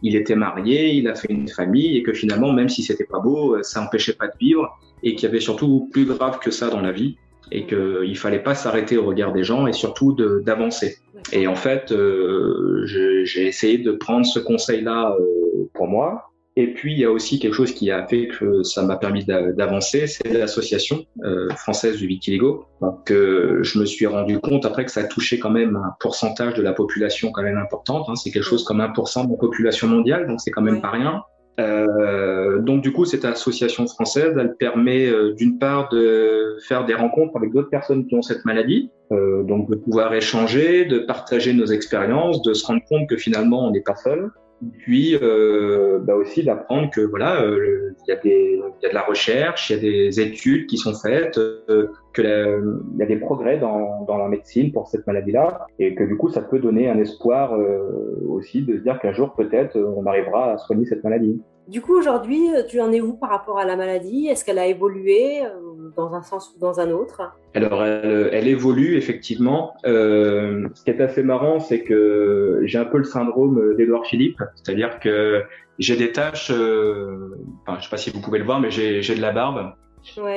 il 0.02 0.16
était 0.16 0.34
marié, 0.34 0.92
il 0.92 1.08
a 1.08 1.14
fait 1.14 1.30
une 1.32 1.48
famille 1.48 1.96
et 1.96 2.02
que 2.02 2.12
finalement, 2.12 2.52
même 2.52 2.68
si 2.68 2.82
c'était 2.82 3.04
pas 3.04 3.20
beau, 3.20 3.56
euh, 3.56 3.62
ça 3.62 3.80
n'empêchait 3.80 4.14
pas 4.14 4.26
de 4.26 4.36
vivre 4.38 4.78
et 5.02 5.14
qu'il 5.14 5.28
y 5.28 5.30
avait 5.30 5.40
surtout 5.40 5.88
plus 5.92 6.04
grave 6.04 6.38
que 6.40 6.50
ça 6.50 6.68
dans 6.70 6.80
la 6.80 6.92
vie 6.92 7.16
et 7.50 7.66
qu'il 7.66 8.16
fallait 8.16 8.42
pas 8.42 8.54
s'arrêter 8.54 8.96
au 8.96 9.04
regard 9.04 9.32
des 9.32 9.44
gens 9.44 9.66
et 9.66 9.72
surtout 9.72 10.12
d'avancer. 10.12 10.98
Et 11.32 11.46
en 11.46 11.54
fait, 11.54 11.92
euh, 11.92 12.82
j'ai 12.84 13.46
essayé 13.46 13.78
de 13.78 13.92
prendre 13.92 14.26
ce 14.26 14.40
conseil-là 14.40 15.14
euh, 15.20 15.68
pour 15.74 15.86
moi 15.86 16.31
et 16.54 16.74
puis, 16.74 16.92
il 16.92 16.98
y 16.98 17.04
a 17.04 17.10
aussi 17.10 17.38
quelque 17.38 17.54
chose 17.54 17.72
qui 17.72 17.90
a 17.90 18.06
fait 18.06 18.28
que 18.28 18.62
ça 18.62 18.82
m'a 18.82 18.96
permis 18.96 19.24
d'avancer, 19.24 20.06
c'est 20.06 20.30
l'association 20.30 21.06
euh, 21.24 21.48
française 21.56 21.96
du 21.96 22.06
vitiligo. 22.06 22.66
Donc, 22.82 23.10
euh, 23.10 23.62
je 23.62 23.78
me 23.78 23.86
suis 23.86 24.06
rendu 24.06 24.38
compte 24.38 24.66
après 24.66 24.84
que 24.84 24.90
ça 24.90 25.04
touchait 25.04 25.38
quand 25.38 25.50
même 25.50 25.76
un 25.76 25.94
pourcentage 25.98 26.52
de 26.54 26.62
la 26.62 26.74
population 26.74 27.32
quand 27.32 27.42
même 27.42 27.56
importante. 27.56 28.06
Hein. 28.08 28.16
C'est 28.16 28.30
quelque 28.30 28.44
chose 28.44 28.64
comme 28.64 28.80
1% 28.80 29.26
de 29.26 29.30
la 29.30 29.38
population 29.38 29.88
mondiale, 29.88 30.26
donc 30.26 30.40
c'est 30.42 30.50
quand 30.50 30.60
même 30.60 30.82
pas 30.82 30.90
rien. 30.90 31.22
Euh, 31.60 32.60
donc, 32.60 32.82
du 32.82 32.92
coup, 32.92 33.04
cette 33.04 33.24
association 33.24 33.86
française, 33.86 34.36
elle 34.38 34.56
permet 34.56 35.06
euh, 35.06 35.34
d'une 35.34 35.58
part 35.58 35.88
de 35.90 36.56
faire 36.66 36.84
des 36.84 36.94
rencontres 36.94 37.36
avec 37.36 37.52
d'autres 37.52 37.68
personnes 37.68 38.06
qui 38.06 38.14
ont 38.14 38.22
cette 38.22 38.44
maladie, 38.44 38.90
euh, 39.12 39.42
donc 39.42 39.70
de 39.70 39.76
pouvoir 39.76 40.14
échanger, 40.14 40.84
de 40.86 41.00
partager 41.00 41.52
nos 41.52 41.66
expériences, 41.66 42.42
de 42.42 42.54
se 42.54 42.66
rendre 42.66 42.82
compte 42.88 43.08
que 43.08 43.16
finalement, 43.16 43.66
on 43.66 43.70
n'est 43.70 43.82
pas 43.82 43.96
seul 43.96 44.30
puis 44.78 45.16
euh, 45.20 45.98
bah 46.00 46.14
aussi 46.14 46.44
d'apprendre 46.44 46.90
que 46.90 47.00
voilà 47.00 47.42
euh, 47.42 47.94
il 48.06 48.14
y 48.24 48.28
y 48.28 48.86
a 48.86 48.88
de 48.88 48.94
la 48.94 49.02
recherche 49.02 49.70
il 49.70 49.76
y 49.76 49.78
a 49.78 49.80
des 49.80 50.20
études 50.20 50.66
qui 50.66 50.76
sont 50.76 50.94
faites 50.94 51.38
euh, 51.38 51.88
que 52.12 52.22
il 52.22 52.98
y 52.98 53.02
a 53.02 53.06
des 53.06 53.16
progrès 53.16 53.58
dans 53.58 54.04
dans 54.04 54.18
la 54.18 54.28
médecine 54.28 54.72
pour 54.72 54.86
cette 54.88 55.06
maladie 55.06 55.32
là 55.32 55.66
et 55.78 55.94
que 55.94 56.04
du 56.04 56.16
coup 56.16 56.28
ça 56.28 56.42
peut 56.42 56.58
donner 56.58 56.88
un 56.88 56.98
espoir 56.98 57.54
euh, 57.54 58.24
aussi 58.28 58.62
de 58.62 58.76
se 58.76 58.82
dire 58.82 59.00
qu'un 59.00 59.12
jour 59.12 59.34
peut-être 59.34 59.76
on 59.76 60.06
arrivera 60.06 60.52
à 60.52 60.58
soigner 60.58 60.84
cette 60.86 61.02
maladie 61.02 61.40
du 61.68 61.80
coup, 61.80 61.96
aujourd'hui, 61.96 62.48
tu 62.68 62.80
en 62.80 62.92
es 62.92 63.00
où 63.00 63.14
par 63.14 63.30
rapport 63.30 63.58
à 63.58 63.64
la 63.64 63.76
maladie? 63.76 64.28
Est-ce 64.28 64.44
qu'elle 64.44 64.58
a 64.58 64.66
évolué 64.66 65.42
euh, 65.44 65.48
dans 65.96 66.14
un 66.14 66.22
sens 66.22 66.52
ou 66.54 66.60
dans 66.60 66.80
un 66.80 66.90
autre? 66.90 67.22
Alors, 67.54 67.84
elle, 67.84 68.48
évolue 68.48 68.96
effectivement. 68.96 69.74
Euh, 69.84 70.68
ce 70.74 70.84
qui 70.84 70.90
est 70.90 71.00
assez 71.00 71.22
marrant, 71.22 71.60
c'est 71.60 71.82
que 71.82 72.60
j'ai 72.64 72.78
un 72.78 72.84
peu 72.84 72.98
le 72.98 73.04
syndrome 73.04 73.74
d'Edouard 73.76 74.06
Philippe, 74.06 74.42
c'est-à-dire 74.56 74.98
que 75.00 75.42
j'ai 75.78 75.96
des 75.96 76.12
taches, 76.12 76.50
euh, 76.50 77.36
enfin, 77.66 77.78
je 77.78 77.84
sais 77.84 77.90
pas 77.90 77.96
si 77.96 78.10
vous 78.10 78.20
pouvez 78.20 78.38
le 78.38 78.44
voir, 78.44 78.60
mais 78.60 78.70
j'ai 78.70 79.14
de 79.14 79.20
la 79.20 79.32
barbe. 79.32 79.72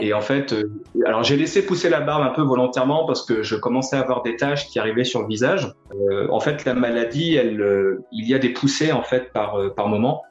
Et 0.01 0.13
en 0.13 0.21
fait, 0.21 0.53
euh, 0.53 0.69
alors 1.05 1.23
j'ai 1.23 1.37
laissé 1.37 1.65
pousser 1.65 1.89
la 1.89 1.99
barbe 1.99 2.23
un 2.23 2.29
peu 2.29 2.43
volontairement 2.43 3.05
parce 3.05 3.25
que 3.25 3.41
je 3.41 3.55
commençais 3.55 3.95
à 3.95 4.01
avoir 4.01 4.21
des 4.21 4.35
taches 4.35 4.67
qui 4.67 4.79
arrivaient 4.79 5.03
sur 5.03 5.21
le 5.21 5.27
visage. 5.27 5.73
Euh, 5.93 6.27
en 6.29 6.39
fait, 6.39 6.65
la 6.65 6.75
maladie, 6.75 7.35
elle, 7.35 7.59
euh, 7.61 8.03
il 8.11 8.27
y 8.27 8.35
a 8.35 8.39
des 8.39 8.49
poussées 8.49 8.91
en 8.91 9.01
fait 9.01 9.33
par 9.33 9.57
par 9.75 9.87
moment. 9.87 10.23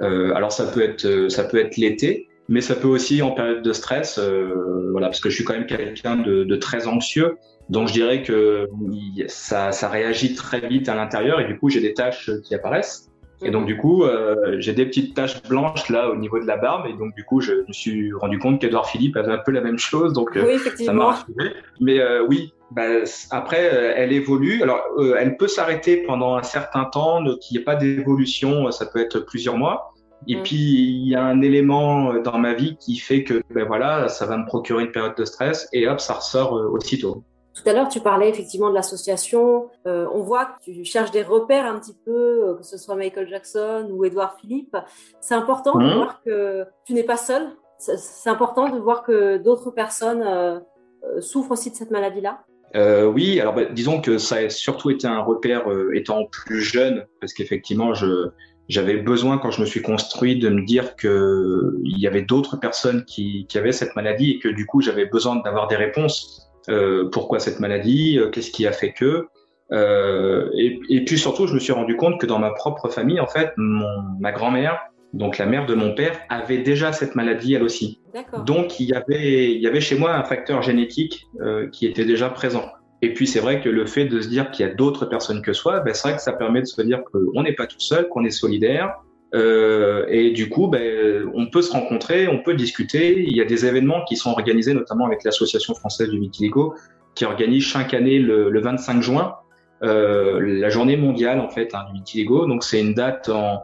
Alors 0.00 0.52
ça 0.52 0.66
peut 0.66 0.82
être 0.82 1.28
ça 1.28 1.44
peut 1.44 1.58
être 1.58 1.76
l'été, 1.76 2.28
mais 2.48 2.60
ça 2.60 2.74
peut 2.74 2.88
aussi 2.88 3.22
en 3.22 3.32
période 3.32 3.62
de 3.62 3.72
stress. 3.72 4.18
voilà, 4.90 5.08
parce 5.08 5.20
que 5.20 5.30
je 5.30 5.34
suis 5.36 5.44
quand 5.44 5.54
même 5.54 5.66
quelqu'un 5.66 6.16
de, 6.16 6.44
de, 6.44 6.56
très 6.56 6.86
anxieux. 6.86 7.36
Donc 7.68 7.88
je 7.88 7.92
dirais 7.92 8.22
que 8.22 8.68
ça, 9.28 9.72
ça 9.72 9.88
réagit 9.88 10.34
très 10.34 10.66
vite 10.66 10.88
à 10.88 10.94
l'intérieur 10.94 11.40
et 11.40 11.44
du 11.44 11.56
coup 11.56 11.68
j'ai 11.68 11.80
des 11.80 11.94
taches 11.94 12.30
qui 12.44 12.54
apparaissent. 12.54 13.10
Et 13.42 13.50
donc, 13.50 13.66
du 13.66 13.76
coup, 13.76 14.04
euh, 14.04 14.56
j'ai 14.58 14.74
des 14.74 14.84
petites 14.84 15.14
taches 15.14 15.42
blanches 15.44 15.88
là 15.88 16.10
au 16.10 16.16
niveau 16.16 16.38
de 16.38 16.46
la 16.46 16.56
barbe. 16.56 16.86
Et 16.86 16.92
donc, 16.92 17.14
du 17.14 17.24
coup, 17.24 17.40
je 17.40 17.52
me 17.66 17.72
suis 17.72 18.12
rendu 18.12 18.38
compte 18.38 18.60
qu'Edouard 18.60 18.88
Philippe 18.88 19.16
avait 19.16 19.32
un 19.32 19.38
peu 19.38 19.52
la 19.52 19.62
même 19.62 19.78
chose. 19.78 20.12
Donc, 20.12 20.36
euh, 20.36 20.58
ça 20.58 20.92
m'a 20.92 21.06
rassuré. 21.06 21.54
Mais 21.80 22.00
euh, 22.00 22.26
oui, 22.28 22.52
bah, 22.70 22.82
après, 23.30 23.72
euh, 23.72 23.92
elle 23.96 24.12
évolue. 24.12 24.62
Alors, 24.62 24.82
euh, 24.98 25.16
elle 25.18 25.36
peut 25.36 25.48
s'arrêter 25.48 25.98
pendant 25.98 26.36
un 26.36 26.42
certain 26.42 26.84
temps, 26.84 27.22
qu'il 27.40 27.56
n'y 27.56 27.62
ait 27.62 27.64
pas 27.64 27.76
d'évolution. 27.76 28.70
Ça 28.70 28.86
peut 28.86 29.00
être 29.00 29.20
plusieurs 29.20 29.56
mois. 29.56 29.92
Et 30.26 30.36
mm. 30.36 30.42
puis, 30.42 30.56
il 30.56 31.08
y 31.08 31.14
a 31.14 31.22
un 31.22 31.40
élément 31.40 32.14
dans 32.14 32.38
ma 32.38 32.54
vie 32.54 32.76
qui 32.76 32.96
fait 32.96 33.24
que, 33.24 33.42
ben 33.50 33.64
voilà, 33.64 34.08
ça 34.08 34.26
va 34.26 34.36
me 34.36 34.46
procurer 34.46 34.84
une 34.84 34.92
période 34.92 35.16
de 35.16 35.24
stress 35.24 35.68
et 35.72 35.88
hop, 35.88 36.00
ça 36.00 36.14
ressort 36.14 36.52
aussitôt. 36.52 37.24
Tout 37.54 37.68
à 37.68 37.72
l'heure, 37.72 37.88
tu 37.88 38.00
parlais 38.00 38.28
effectivement 38.28 38.70
de 38.70 38.74
l'association. 38.74 39.68
Euh, 39.86 40.06
on 40.12 40.22
voit 40.22 40.46
que 40.46 40.70
tu 40.70 40.84
cherches 40.84 41.10
des 41.10 41.22
repères 41.22 41.66
un 41.66 41.78
petit 41.78 41.96
peu, 42.04 42.48
euh, 42.48 42.54
que 42.54 42.62
ce 42.62 42.78
soit 42.78 42.94
Michael 42.94 43.28
Jackson 43.28 43.88
ou 43.90 44.04
Edouard 44.04 44.36
Philippe. 44.40 44.76
C'est 45.20 45.34
important 45.34 45.76
de 45.76 45.84
mmh. 45.84 45.94
voir 45.94 46.22
que 46.22 46.64
tu 46.84 46.94
n'es 46.94 47.02
pas 47.02 47.16
seul. 47.16 47.48
C'est 47.78 48.30
important 48.30 48.68
de 48.68 48.78
voir 48.78 49.02
que 49.02 49.38
d'autres 49.38 49.70
personnes 49.70 50.22
euh, 50.22 50.60
souffrent 51.20 51.52
aussi 51.52 51.70
de 51.70 51.76
cette 51.76 51.90
maladie-là. 51.90 52.40
Oui, 52.74 53.40
alors 53.40 53.54
bah, 53.54 53.64
disons 53.64 54.00
que 54.00 54.18
ça 54.18 54.36
a 54.36 54.48
surtout 54.48 54.90
été 54.90 55.06
un 55.06 55.20
repère 55.20 55.64
étant 55.94 56.26
plus 56.26 56.62
jeune, 56.62 57.06
parce 57.20 57.32
qu'effectivement, 57.32 57.92
j'avais 58.68 58.96
besoin 58.96 59.38
quand 59.38 59.50
je 59.50 59.60
me 59.60 59.66
suis 59.66 59.82
construit 59.82 60.38
de 60.38 60.48
me 60.48 60.64
dire 60.64 60.96
que 60.96 61.76
il 61.84 61.98
y 61.98 62.06
avait 62.06 62.22
d'autres 62.22 62.56
personnes 62.56 63.04
qui, 63.04 63.46
qui 63.48 63.58
avaient 63.58 63.72
cette 63.72 63.96
maladie 63.96 64.32
et 64.32 64.38
que 64.38 64.48
du 64.48 64.66
coup 64.66 64.80
j'avais 64.80 65.06
besoin 65.06 65.36
d'avoir 65.36 65.66
des 65.66 65.76
réponses 65.76 66.50
euh, 66.68 67.08
pourquoi 67.10 67.40
cette 67.40 67.60
maladie, 67.60 68.18
euh, 68.18 68.30
qu'est-ce 68.30 68.50
qui 68.50 68.66
a 68.66 68.72
fait 68.72 68.92
que. 68.92 69.28
Euh, 69.72 70.50
et, 70.54 70.80
et, 70.88 71.04
puis 71.04 71.18
surtout, 71.18 71.46
je 71.46 71.54
me 71.54 71.58
suis 71.58 71.72
rendu 71.72 71.96
compte 71.96 72.20
que 72.20 72.26
dans 72.26 72.38
ma 72.38 72.50
propre 72.50 72.88
famille, 72.88 73.20
en 73.20 73.26
fait, 73.26 73.52
mon, 73.56 74.02
ma 74.18 74.32
grand-mère, 74.32 74.80
donc 75.12 75.38
la 75.38 75.46
mère 75.46 75.66
de 75.66 75.74
mon 75.74 75.94
père, 75.94 76.18
avait 76.28 76.58
déjà 76.58 76.92
cette 76.92 77.14
maladie 77.14 77.54
elle 77.54 77.62
aussi. 77.62 78.00
Donc 78.44 78.80
il 78.80 78.86
y 78.86 78.94
avait, 78.94 79.52
il 79.52 79.60
y 79.60 79.66
avait 79.66 79.80
chez 79.80 79.98
moi 79.98 80.14
un 80.14 80.24
facteur 80.24 80.62
génétique 80.62 81.26
euh, 81.40 81.68
qui 81.70 81.86
était 81.86 82.04
déjà 82.04 82.28
présent. 82.28 82.70
Et 83.02 83.14
puis 83.14 83.26
c'est 83.26 83.40
vrai 83.40 83.60
que 83.60 83.68
le 83.68 83.86
fait 83.86 84.04
de 84.04 84.20
se 84.20 84.28
dire 84.28 84.50
qu'il 84.50 84.66
y 84.66 84.68
a 84.68 84.72
d'autres 84.72 85.06
personnes 85.06 85.42
que 85.42 85.52
soi, 85.52 85.80
ben, 85.80 85.94
c'est 85.94 86.08
vrai 86.08 86.16
que 86.16 86.22
ça 86.22 86.32
permet 86.32 86.60
de 86.60 86.66
se 86.66 86.80
dire 86.82 87.02
qu'on 87.10 87.42
n'est 87.42 87.54
pas 87.54 87.66
tout 87.66 87.80
seul, 87.80 88.08
qu'on 88.08 88.24
est 88.24 88.30
solidaire, 88.30 88.94
euh, 89.32 90.06
et 90.08 90.32
du 90.32 90.48
coup, 90.48 90.66
ben, 90.66 91.30
on 91.34 91.46
peut 91.46 91.62
se 91.62 91.72
rencontrer, 91.72 92.26
on 92.28 92.42
peut 92.42 92.54
discuter. 92.54 93.22
Il 93.22 93.36
y 93.36 93.40
a 93.40 93.44
des 93.44 93.64
événements 93.64 94.04
qui 94.04 94.16
sont 94.16 94.30
organisés, 94.30 94.74
notamment 94.74 95.06
avec 95.06 95.24
l'Association 95.24 95.74
française 95.74 96.08
du 96.08 96.18
vitiligo, 96.18 96.74
qui 97.14 97.24
organise 97.24 97.64
chaque 97.64 97.94
année 97.94 98.18
le, 98.18 98.50
le 98.50 98.60
25 98.60 99.02
juin 99.02 99.34
euh, 99.82 100.40
la 100.40 100.68
journée 100.68 100.98
mondiale 100.98 101.40
en 101.40 101.48
fait 101.48 101.74
hein, 101.74 101.84
du 101.88 101.94
vitiligo. 101.94 102.46
Donc 102.46 102.64
c'est 102.64 102.80
une 102.80 102.94
date 102.94 103.28
en, 103.28 103.54
en 103.54 103.62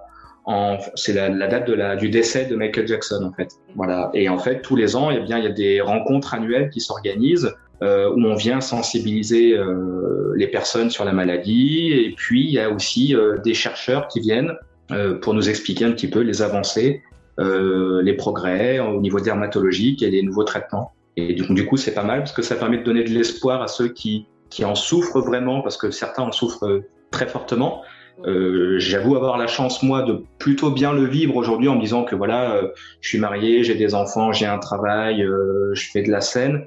c'est 0.95 1.13
la, 1.13 1.29
la, 1.29 1.49
date 1.49 1.67
de 1.67 1.75
la, 1.75 1.97
du 1.97 2.09
décès 2.09 2.45
de 2.45 2.55
Michael 2.55 2.87
Jackson 2.87 3.23
en 3.25 3.33
fait. 3.33 3.49
Voilà. 3.75 4.11
Et 4.15 4.29
en 4.29 4.39
fait, 4.39 4.63
tous 4.63 4.77
les 4.77 4.95
ans, 4.95 5.11
eh 5.11 5.21
bien, 5.21 5.39
il 5.39 5.45
y 5.45 5.49
a 5.49 5.53
des 5.53 5.81
rencontres 5.81 6.35
annuelles 6.35 6.71
qui 6.71 6.81
s'organisent 6.81 7.53
euh, 7.83 8.11
où 8.11 8.25
on 8.25 8.35
vient 8.35 8.61
sensibiliser 8.61 9.57
euh, 9.57 10.33
les 10.37 10.47
personnes 10.47 10.91
sur 10.91 11.05
la 11.05 11.13
maladie. 11.13 11.93
Et 11.93 12.15
puis 12.17 12.45
il 12.45 12.51
y 12.51 12.59
a 12.59 12.71
aussi 12.71 13.15
euh, 13.15 13.39
des 13.39 13.55
chercheurs 13.55 14.09
qui 14.09 14.21
viennent 14.21 14.53
euh, 14.93 15.19
pour 15.19 15.35
nous 15.35 15.49
expliquer 15.49 15.85
un 15.85 15.93
petit 15.93 16.09
peu 16.09 16.21
les 16.21 16.43
avancées, 16.43 17.03
euh, 17.41 18.01
les 18.03 18.15
progrès 18.15 18.79
au 18.79 19.01
niveau 19.01 19.21
dermatologique 19.21 20.03
et 20.03 20.11
les 20.11 20.23
nouveaux 20.23 20.45
traitements. 20.45 20.93
Et 21.17 21.35
du 21.35 21.47
coup, 21.47 21.55
du 21.55 21.67
coup, 21.67 21.77
c'est 21.77 21.95
pas 21.95 22.05
mal 22.05 22.21
parce 22.21 22.33
que 22.33 22.43
ça 22.43 22.57
permet 22.57 22.79
de 22.79 22.85
donner 22.85 23.03
de 23.03 23.11
l'espoir 23.11 23.63
à 23.63 23.69
ceux 23.69 23.89
qui, 23.89 24.27
qui 24.51 24.65
en 24.65 24.75
souffrent 24.75 25.21
vraiment, 25.21 25.63
parce 25.63 25.77
que 25.77 25.91
certains 25.91 26.23
en 26.23 26.33
souffrent 26.33 26.83
très 27.11 27.27
fortement. 27.27 27.83
Euh, 28.25 28.79
J'avoue 28.79 29.17
avoir 29.17 29.37
la 29.37 29.47
chance 29.47 29.83
moi 29.83 30.03
de 30.03 30.23
plutôt 30.39 30.71
bien 30.71 30.93
le 30.93 31.05
vivre 31.05 31.37
aujourd'hui 31.37 31.69
en 31.69 31.77
me 31.77 31.81
disant 31.81 32.05
que 32.05 32.15
voilà, 32.15 32.57
euh, 32.57 32.69
je 33.01 33.09
suis 33.09 33.19
marié, 33.19 33.63
j'ai 33.63 33.75
des 33.75 33.95
enfants, 33.95 34.33
j'ai 34.33 34.47
un 34.47 34.59
travail, 34.59 35.23
euh, 35.23 35.75
je 35.75 35.91
fais 35.91 36.03
de 36.03 36.11
la 36.11 36.21
scène, 36.21 36.65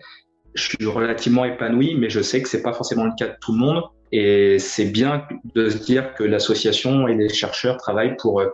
je 0.54 0.64
suis 0.64 0.86
relativement 0.86 1.46
épanoui, 1.46 1.96
mais 1.96 2.10
je 2.10 2.22
sais 2.22 2.42
que 2.42 2.50
c'est 2.50 2.62
pas 2.62 2.74
forcément 2.74 3.06
le 3.06 3.14
cas 3.18 3.28
de 3.28 3.36
tout 3.42 3.54
le 3.54 3.60
monde. 3.60 3.84
Et 4.12 4.58
c'est 4.60 4.86
bien 4.86 5.24
de 5.56 5.70
se 5.70 5.78
dire 5.78 6.16
que 6.16 6.24
l'association 6.24 7.08
et 7.08 7.16
les 7.16 7.30
chercheurs 7.30 7.78
travaillent 7.78 8.16
pour, 8.18 8.42
euh, 8.42 8.48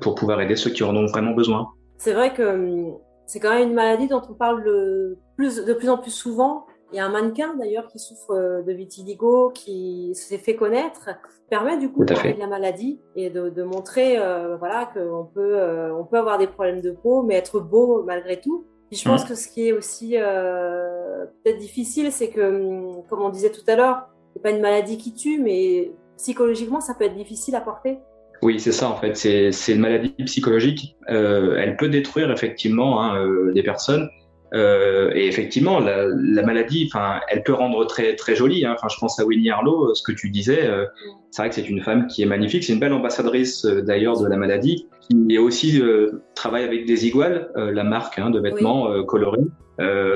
pour 0.00 0.14
pouvoir 0.14 0.40
aider 0.40 0.56
ceux 0.56 0.70
qui 0.70 0.82
en 0.84 0.96
ont 0.96 1.06
vraiment 1.06 1.32
besoin. 1.32 1.68
C'est 1.98 2.14
vrai 2.14 2.32
que 2.32 2.42
hum, 2.42 2.96
c'est 3.26 3.40
quand 3.40 3.50
même 3.50 3.68
une 3.68 3.74
maladie 3.74 4.08
dont 4.08 4.22
on 4.28 4.34
parle 4.34 4.64
de 4.64 5.16
plus, 5.36 5.64
de 5.64 5.72
plus 5.72 5.88
en 5.88 5.98
plus 5.98 6.10
souvent. 6.10 6.66
Il 6.92 6.96
y 6.96 7.00
a 7.00 7.06
un 7.06 7.10
mannequin 7.10 7.54
d'ailleurs 7.54 7.88
qui 7.88 7.98
souffre 7.98 8.32
euh, 8.32 8.62
de 8.62 8.72
vitiligo, 8.72 9.50
qui 9.50 10.10
s'est 10.14 10.38
fait 10.38 10.56
connaître, 10.56 11.10
permet 11.48 11.78
du 11.78 11.90
coup 11.90 12.04
de 12.04 12.14
parler 12.14 12.34
de 12.34 12.38
la 12.38 12.46
maladie 12.46 13.00
et 13.16 13.30
de, 13.30 13.48
de 13.48 13.62
montrer 13.62 14.18
euh, 14.18 14.56
voilà 14.56 14.90
qu'on 14.92 15.24
peut 15.24 15.58
euh, 15.58 15.94
on 15.94 16.04
peut 16.04 16.18
avoir 16.18 16.38
des 16.38 16.46
problèmes 16.46 16.80
de 16.80 16.90
peau, 16.90 17.22
mais 17.22 17.34
être 17.34 17.60
beau 17.60 18.02
malgré 18.04 18.40
tout. 18.40 18.66
Et 18.90 18.96
je 18.96 19.04
pense 19.04 19.24
que 19.24 19.34
ce 19.34 19.48
qui 19.48 19.68
est 19.68 19.72
aussi 19.72 20.16
euh, 20.18 21.24
peut-être 21.42 21.58
difficile, 21.58 22.12
c'est 22.12 22.28
que, 22.28 22.40
hum, 22.40 23.02
comme 23.08 23.22
on 23.22 23.30
disait 23.30 23.50
tout 23.50 23.64
à 23.66 23.74
l'heure, 23.74 24.08
c'est 24.34 24.42
pas 24.42 24.50
une 24.50 24.60
maladie 24.60 24.98
qui 24.98 25.14
tue, 25.14 25.38
mais 25.38 25.92
psychologiquement, 26.18 26.80
ça 26.80 26.94
peut 26.94 27.04
être 27.04 27.16
difficile 27.16 27.56
à 27.56 27.62
porter. 27.62 27.98
Oui, 28.42 28.58
c'est 28.60 28.72
ça 28.72 28.90
en 28.90 28.96
fait. 28.96 29.16
C'est 29.16 29.72
une 29.72 29.80
maladie 29.80 30.12
psychologique. 30.24 30.96
Euh, 31.08 31.56
elle 31.56 31.76
peut 31.76 31.88
détruire 31.88 32.30
effectivement 32.30 33.00
hein, 33.00 33.16
euh, 33.16 33.52
des 33.52 33.62
personnes. 33.62 34.10
Euh, 34.54 35.10
et 35.14 35.26
effectivement, 35.26 35.80
la, 35.80 36.06
la 36.06 36.42
maladie, 36.42 36.90
enfin, 36.92 37.20
elle 37.28 37.42
peut 37.42 37.54
rendre 37.54 37.86
très 37.86 38.16
très 38.16 38.34
jolie. 38.36 38.66
Hein. 38.66 38.74
Enfin, 38.74 38.88
je 38.88 38.98
pense 38.98 39.18
à 39.18 39.24
Winnie 39.24 39.50
Harlow, 39.50 39.94
ce 39.94 40.02
que 40.02 40.12
tu 40.12 40.30
disais. 40.30 40.66
Euh, 40.66 40.84
c'est 41.30 41.42
vrai 41.42 41.48
que 41.48 41.54
c'est 41.54 41.68
une 41.68 41.80
femme 41.80 42.06
qui 42.06 42.22
est 42.22 42.26
magnifique. 42.26 42.64
C'est 42.64 42.74
une 42.74 42.80
belle 42.80 42.92
ambassadrice 42.92 43.64
euh, 43.64 43.82
d'ailleurs 43.82 44.20
de 44.20 44.28
la 44.28 44.36
maladie, 44.36 44.88
qui 45.08 45.38
aussi 45.38 45.80
euh, 45.80 46.22
travaille 46.34 46.64
avec 46.64 46.86
des 46.86 47.06
iguales, 47.06 47.50
la 47.56 47.84
marque 47.84 48.18
hein, 48.18 48.30
de 48.30 48.40
vêtements 48.40 49.02
colorés. 49.04 49.46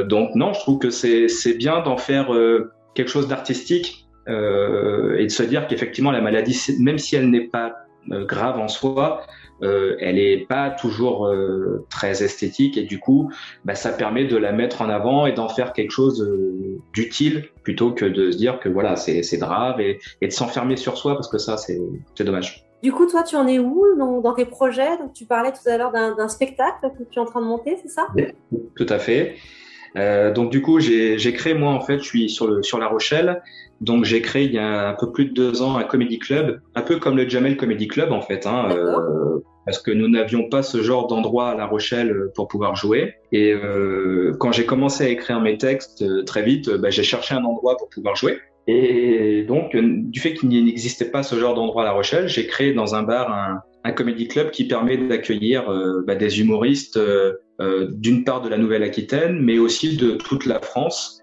donc 0.04 0.34
non, 0.34 0.52
je 0.52 0.60
trouve 0.60 0.78
que 0.78 0.90
c'est 0.90 1.28
c'est 1.28 1.54
bien 1.54 1.80
d'en 1.82 1.96
faire 1.96 2.28
quelque 2.94 3.10
chose 3.10 3.28
d'artistique 3.28 4.06
euh, 4.28 5.16
et 5.18 5.24
de 5.24 5.30
se 5.30 5.42
dire 5.44 5.68
qu'effectivement 5.68 6.10
la 6.10 6.20
maladie, 6.20 6.58
même 6.80 6.98
si 6.98 7.14
elle 7.14 7.30
n'est 7.30 7.46
pas 7.46 7.68
euh, 7.68 7.72
grave 8.10 8.58
en 8.58 8.68
soi, 8.68 9.22
euh, 9.62 9.96
elle 10.00 10.18
est 10.18 10.46
pas 10.46 10.70
toujours 10.70 11.26
euh, 11.26 11.86
très 11.88 12.22
esthétique 12.22 12.76
et 12.76 12.82
du 12.82 12.98
coup, 12.98 13.32
bah, 13.64 13.74
ça 13.74 13.90
permet 13.90 14.26
de 14.26 14.36
la 14.36 14.52
mettre 14.52 14.82
en 14.82 14.90
avant 14.90 15.26
et 15.26 15.32
d'en 15.32 15.48
faire 15.48 15.72
quelque 15.72 15.92
chose 15.92 16.20
euh, 16.22 16.78
d'utile 16.92 17.48
plutôt 17.62 17.92
que 17.92 18.04
de 18.04 18.30
se 18.30 18.36
dire 18.36 18.60
que 18.60 18.68
voilà 18.68 18.96
c'est 18.96 19.38
grave 19.38 19.80
et, 19.80 19.98
et 20.20 20.28
de 20.28 20.32
s'enfermer 20.32 20.76
sur 20.76 20.98
soi 20.98 21.14
parce 21.14 21.28
que 21.28 21.38
ça 21.38 21.56
c'est 21.56 21.80
dommage. 22.18 22.66
Du 22.82 22.92
coup, 22.92 23.06
toi, 23.06 23.22
tu 23.22 23.34
en 23.36 23.46
es 23.48 23.58
où 23.58 23.82
dans, 23.98 24.20
dans 24.20 24.34
tes 24.34 24.44
projets? 24.44 24.98
Donc, 24.98 25.14
tu 25.14 25.24
parlais 25.24 25.50
tout 25.50 25.66
à 25.66 25.78
l'heure 25.78 25.92
d'un 25.92 26.28
spectacle 26.28 26.92
que 26.96 27.04
tu 27.04 27.18
es 27.18 27.22
en 27.22 27.24
train 27.24 27.40
de 27.40 27.46
monter, 27.46 27.78
c'est 27.82 27.88
ça? 27.88 28.06
Tout 28.76 28.86
à 28.88 28.98
fait. 28.98 29.36
Euh, 29.96 30.32
donc 30.32 30.50
du 30.50 30.62
coup, 30.62 30.78
j'ai 30.80 31.32
créé 31.32 31.54
moi 31.54 31.72
en 31.72 31.80
fait, 31.80 31.98
je 31.98 32.04
suis 32.04 32.28
sur 32.28 32.46
le 32.46 32.62
sur 32.62 32.78
La 32.78 32.88
Rochelle, 32.88 33.42
donc 33.80 34.04
j'ai 34.04 34.22
créé 34.22 34.44
il 34.44 34.52
y 34.52 34.58
a 34.58 34.88
un 34.88 34.94
peu 34.94 35.10
plus 35.12 35.26
de 35.26 35.32
deux 35.32 35.62
ans 35.62 35.76
un 35.76 35.84
comedy 35.84 36.18
club, 36.18 36.60
un 36.74 36.82
peu 36.82 36.96
comme 36.96 37.16
le 37.16 37.28
Jamel 37.28 37.56
Comedy 37.56 37.88
Club 37.88 38.12
en 38.12 38.20
fait, 38.20 38.46
hein, 38.46 38.68
euh, 38.70 39.40
parce 39.66 39.78
que 39.80 39.90
nous 39.90 40.08
n'avions 40.08 40.48
pas 40.48 40.62
ce 40.62 40.82
genre 40.82 41.08
d'endroit 41.08 41.50
à 41.50 41.54
La 41.56 41.66
Rochelle 41.66 42.30
pour 42.34 42.48
pouvoir 42.48 42.76
jouer. 42.76 43.14
Et 43.32 43.52
euh, 43.52 44.34
quand 44.38 44.52
j'ai 44.52 44.64
commencé 44.64 45.04
à 45.04 45.08
écrire 45.08 45.40
mes 45.40 45.58
textes 45.58 46.02
euh, 46.02 46.22
très 46.22 46.42
vite, 46.42 46.70
bah, 46.70 46.90
j'ai 46.90 47.02
cherché 47.02 47.34
un 47.34 47.44
endroit 47.44 47.76
pour 47.76 47.88
pouvoir 47.88 48.16
jouer. 48.16 48.38
Et 48.68 49.44
donc, 49.46 49.76
du 49.76 50.20
fait 50.20 50.34
qu'il 50.34 50.48
n'existait 50.48 51.10
pas 51.10 51.22
ce 51.22 51.36
genre 51.36 51.54
d'endroit 51.54 51.82
à 51.82 51.84
La 51.84 51.92
Rochelle, 51.92 52.28
j'ai 52.28 52.46
créé 52.46 52.72
dans 52.72 52.96
un 52.96 53.02
bar 53.02 53.32
un, 53.32 53.62
un 53.86 53.92
comedy 53.92 54.26
club 54.26 54.50
qui 54.50 54.66
permet 54.66 54.96
d'accueillir 54.96 55.70
euh, 55.70 56.02
bah, 56.04 56.16
des 56.16 56.40
humoristes 56.40 56.96
euh, 56.96 57.34
euh, 57.60 57.86
d'une 57.90 58.24
part 58.24 58.42
de 58.42 58.48
la 58.48 58.58
Nouvelle-Aquitaine, 58.58 59.40
mais 59.40 59.58
aussi 59.58 59.96
de 59.96 60.12
toute 60.12 60.44
la 60.44 60.60
France. 60.60 61.22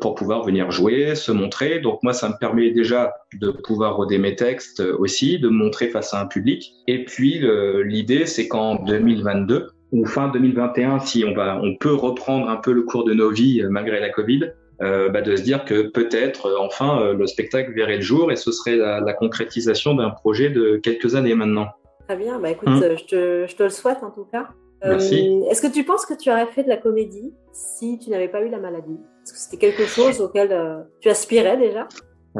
pour 0.00 0.14
pouvoir 0.14 0.44
venir 0.44 0.70
jouer, 0.70 1.14
se 1.14 1.30
montrer. 1.30 1.78
Donc 1.78 1.98
moi, 2.02 2.14
ça 2.14 2.26
me 2.30 2.34
permet 2.40 2.70
déjà 2.70 3.12
de 3.38 3.50
pouvoir 3.50 3.96
roder 3.96 4.16
mes 4.16 4.34
textes 4.34 4.80
aussi, 4.80 5.38
de 5.38 5.48
me 5.50 5.58
montrer 5.64 5.88
face 5.88 6.14
à 6.14 6.22
un 6.22 6.26
public. 6.26 6.72
Et 6.88 7.04
puis 7.04 7.42
l'idée, 7.84 8.24
c'est 8.24 8.48
qu'en 8.48 8.76
2022 8.76 9.66
ou 9.92 10.06
fin 10.06 10.28
2021, 10.28 11.00
si 11.00 11.22
on 11.28 11.34
va, 11.34 11.60
on 11.62 11.76
peut 11.76 11.92
reprendre 11.92 12.48
un 12.48 12.56
peu 12.56 12.72
le 12.72 12.80
cours 12.80 13.04
de 13.04 13.12
nos 13.12 13.30
vies 13.30 13.62
malgré 13.68 14.00
la 14.00 14.08
Covid, 14.08 14.52
bah, 14.80 15.20
de 15.20 15.36
se 15.36 15.42
dire 15.42 15.66
que 15.66 15.82
peut-être 15.82 16.56
enfin 16.58 17.12
le 17.12 17.26
spectacle 17.26 17.74
verrait 17.74 17.96
le 17.96 18.08
jour 18.12 18.32
et 18.32 18.36
ce 18.36 18.52
serait 18.52 18.76
la 18.76 19.12
concrétisation 19.12 19.92
d'un 19.92 20.08
projet 20.08 20.48
de 20.48 20.80
quelques 20.82 21.14
années 21.14 21.34
maintenant. 21.34 21.68
Très 22.12 22.22
bien, 22.22 22.38
bah 22.38 22.50
écoute, 22.50 22.68
je, 22.68 23.04
te, 23.06 23.46
je, 23.48 23.56
te, 23.56 23.62
le 23.62 23.70
souhaite 23.70 24.02
en 24.02 24.10
tout 24.10 24.26
cas. 24.30 24.50
Merci. 24.84 25.40
Est-ce 25.50 25.62
que 25.62 25.72
tu 25.72 25.82
penses 25.82 26.04
que 26.04 26.12
tu 26.12 26.30
aurais 26.30 26.44
fait 26.44 26.62
de 26.62 26.68
la 26.68 26.76
comédie 26.76 27.32
si 27.52 27.98
tu 27.98 28.10
n'avais 28.10 28.28
pas 28.28 28.42
eu 28.42 28.50
la 28.50 28.58
maladie? 28.58 28.98
Est-ce 29.24 29.32
que 29.32 29.38
c'était 29.38 29.56
quelque 29.56 29.86
chose 29.86 30.20
auquel 30.20 30.54
tu 31.00 31.08
aspirais 31.08 31.56
déjà? 31.56 31.88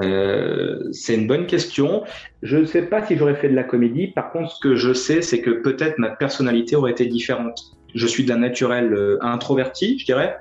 Euh, 0.02 0.90
c'est 0.92 1.14
une 1.14 1.26
bonne 1.26 1.46
question. 1.46 2.02
Je 2.42 2.58
ne 2.58 2.66
sais 2.66 2.82
pas 2.82 3.06
si 3.06 3.16
j'aurais 3.16 3.34
fait 3.34 3.48
de 3.48 3.54
la 3.54 3.64
comédie. 3.64 4.08
Par 4.08 4.30
contre, 4.30 4.50
ce 4.50 4.60
que 4.60 4.74
je 4.74 4.92
sais, 4.92 5.22
c'est 5.22 5.40
que 5.40 5.50
peut-être 5.50 5.96
ma 5.96 6.10
personnalité 6.10 6.76
aurait 6.76 6.90
été 6.90 7.06
différente. 7.06 7.58
Je 7.94 8.06
suis 8.06 8.26
d'un 8.26 8.38
naturel 8.38 8.92
euh, 8.92 9.16
introverti, 9.22 9.98
je 9.98 10.04
dirais. 10.04 10.36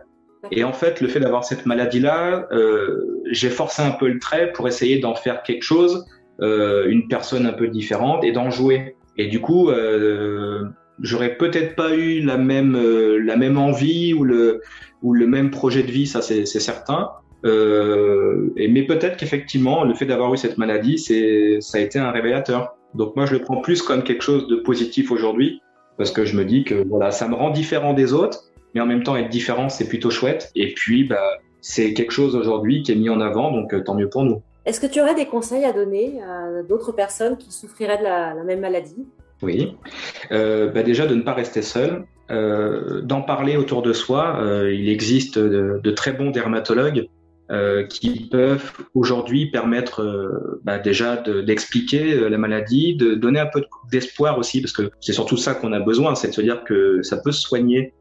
Et 0.51 0.65
en 0.65 0.73
fait, 0.73 1.00
le 1.00 1.07
fait 1.07 1.21
d'avoir 1.21 1.45
cette 1.45 1.65
maladie-là, 1.65 2.50
euh, 2.51 3.21
j'ai 3.31 3.50
forcé 3.50 3.81
un 3.81 3.91
peu 3.91 4.09
le 4.09 4.19
trait 4.19 4.51
pour 4.51 4.67
essayer 4.67 5.00
d'en 5.00 5.15
faire 5.15 5.41
quelque 5.43 5.63
chose, 5.63 6.05
euh, 6.41 6.88
une 6.89 7.07
personne 7.07 7.45
un 7.45 7.53
peu 7.53 7.67
différente 7.67 8.25
et 8.25 8.33
d'en 8.33 8.50
jouer. 8.50 8.95
Et 9.21 9.27
du 9.27 9.39
coup, 9.39 9.69
euh, 9.69 10.63
j'aurais 10.99 11.37
peut-être 11.37 11.75
pas 11.75 11.95
eu 11.95 12.21
la 12.21 12.37
même 12.37 12.75
euh, 12.75 13.19
la 13.23 13.37
même 13.37 13.59
envie 13.59 14.15
ou 14.15 14.23
le 14.23 14.61
ou 15.03 15.13
le 15.13 15.27
même 15.27 15.51
projet 15.51 15.83
de 15.83 15.91
vie, 15.91 16.07
ça 16.07 16.23
c'est 16.23 16.45
certain. 16.45 17.11
Euh, 17.45 18.51
mais 18.55 18.81
peut-être 18.83 19.17
qu'effectivement, 19.17 19.83
le 19.83 19.93
fait 19.93 20.07
d'avoir 20.07 20.33
eu 20.33 20.37
cette 20.37 20.57
maladie, 20.57 20.97
c'est, 20.97 21.57
ça 21.59 21.77
a 21.77 21.81
été 21.81 21.99
un 21.99 22.09
révélateur. 22.09 22.75
Donc 22.95 23.15
moi, 23.15 23.27
je 23.27 23.33
le 23.33 23.41
prends 23.41 23.61
plus 23.61 23.83
comme 23.83 24.03
quelque 24.03 24.23
chose 24.23 24.47
de 24.47 24.55
positif 24.55 25.11
aujourd'hui, 25.11 25.61
parce 25.97 26.11
que 26.11 26.25
je 26.25 26.35
me 26.35 26.43
dis 26.43 26.63
que 26.63 26.83
voilà, 26.87 27.11
ça 27.11 27.27
me 27.27 27.35
rend 27.35 27.51
différent 27.51 27.93
des 27.93 28.13
autres, 28.13 28.45
mais 28.73 28.81
en 28.81 28.87
même 28.87 29.03
temps, 29.03 29.15
être 29.15 29.29
différent, 29.29 29.69
c'est 29.69 29.87
plutôt 29.87 30.09
chouette. 30.09 30.51
Et 30.55 30.73
puis, 30.73 31.03
bah, 31.03 31.37
c'est 31.61 31.93
quelque 31.93 32.11
chose 32.11 32.35
aujourd'hui 32.35 32.81
qui 32.81 32.91
est 32.91 32.95
mis 32.95 33.09
en 33.09 33.21
avant, 33.21 33.51
donc 33.51 33.71
euh, 33.73 33.83
tant 33.83 33.93
mieux 33.93 34.09
pour 34.09 34.23
nous. 34.23 34.41
Est-ce 34.65 34.80
que 34.80 34.88
tu 34.88 35.01
aurais 35.01 35.15
des 35.15 35.25
conseils 35.25 35.65
à 35.65 35.74
donner 35.74 36.22
à 36.22 36.62
d'autres 36.63 36.91
personnes 36.91 37.38
qui 37.38 37.51
souffriraient 37.51 37.98
de 37.98 38.03
la, 38.03 38.34
même 38.44 38.60
maladie? 38.60 39.08
Oui, 39.41 39.75
euh, 40.32 40.68
bah 40.68 40.84
déjà 40.84 41.08
de 41.08 41.15
ne 41.15 41.24
pas 41.24 41.34
rester 41.34 41.63
seul, 41.63 42.06
euh, 42.32 43.01
d'en 43.01 43.22
parler 43.22 43.58
autour 43.58 43.82
de 43.82 43.91
soi. 43.91 44.39
Euh, 44.41 44.74
il 44.74 44.88
existe 44.88 45.38
de, 45.38 45.91
très 45.91 46.13
bons 46.13 46.32
dermatologues 46.32 47.08
euh, 47.51 47.86
qui 47.86 48.30
peuvent 48.32 48.72
aujourd'hui 48.94 49.51
permettre 49.51 50.32
bah, 50.63 50.80
déjà 50.80 51.18
d'expliquer 51.18 52.30
la 52.30 52.38
maladie, 52.38 52.96
de 52.96 53.15
donner 53.15 53.39
un 53.39 53.48
peu 53.48 53.63
d'espoir 53.91 54.38
aussi, 54.38 54.62
parce 54.62 54.72
que 54.72 54.91
c'est 55.01 55.12
surtout 55.12 55.36
ça 55.36 55.56
qu'on 55.56 55.74
a 55.74 55.80
besoin, 55.80 56.15
c'est 56.15 56.30
de 56.30 56.34
se 56.34 56.41
dire 56.41 56.63
que 56.63 57.01
ça 57.01 57.18
peut 57.18 57.34
se 57.34 57.41
soigner, 57.41 57.94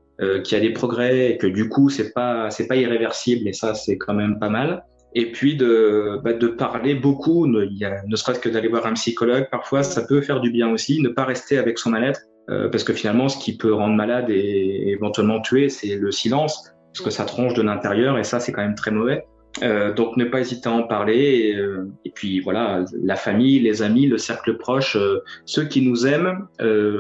qu'il 0.45 0.57
y 0.57 0.61
a 0.61 0.61
des 0.61 0.73
progrès 0.73 1.31
et 1.31 1.39
que 1.39 1.47
du 1.47 1.71
coup 1.71 1.89
c'est 1.89 2.13
pas 2.13 2.51
pas 2.69 2.77
irréversible 2.77 3.49
et 3.49 3.55
ça 3.55 3.75
c'est 3.75 3.97
quand 3.97 4.15
même 4.15 4.39
pas 4.39 4.51
mal. 4.51 4.85
Et 5.15 5.33
puis 5.33 5.57
de, 5.57 6.21
bah, 6.23 6.33
de 6.33 6.47
parler 6.47 6.95
beaucoup, 6.95 7.47
ne, 7.47 7.67
serait-ce 8.15 8.41
que 8.41 8.49
d'aller 8.49 8.69
voir 8.69 8.87
un 8.87 8.95
psychologue, 8.95 9.49
parfois 9.51 9.83
ça 9.83 10.03
peut 10.03 10.21
faire 10.21 10.41
du 10.41 10.51
bien 10.51 10.71
aussi, 10.71 11.01
ne 11.03 11.09
pas 11.09 11.25
rester 11.25 11.59
avec 11.59 11.79
son 11.79 11.91
mal-être, 11.91 12.21
parce 12.47 12.85
que 12.85 12.93
finalement 12.93 13.29
ce 13.29 13.39
qui 13.39 13.57
peut 13.57 13.73
rendre 13.73 13.95
malade 13.95 14.31
et 14.31 14.89
éventuellement 14.89 15.41
tuer, 15.41 15.69
c'est 15.69 15.97
le 15.97 16.11
silence, 16.11 16.73
parce 16.93 17.05
que 17.05 17.11
ça 17.11 17.25
tronche 17.25 17.55
de 17.55 17.63
l'intérieur 17.63 18.19
et 18.19 18.25
ça 18.25 18.41
c'est 18.41 18.53
quand 18.53 18.63
même 18.63 18.75
très 18.75 18.91
mauvais. 18.91 19.25
Euh, 19.63 19.93
donc 19.93 20.17
ne 20.17 20.25
pas 20.25 20.41
hésiter 20.41 20.69
à 20.69 20.73
en 20.73 20.85
parler 20.85 21.19
et, 21.19 21.57
euh, 21.57 21.91
et, 22.05 22.11
puis 22.11 22.41
voilà 22.41 22.85
la 23.03 23.17
famille, 23.17 23.59
les 23.59 23.83
amis, 23.83 24.07
le 24.07 24.17
cercle 24.17 24.57
proche, 24.57 24.97
euh, 24.97 25.23
ceux 25.45 25.65
qui 25.65 25.83
nous 25.83 26.07
aiment. 26.07 26.47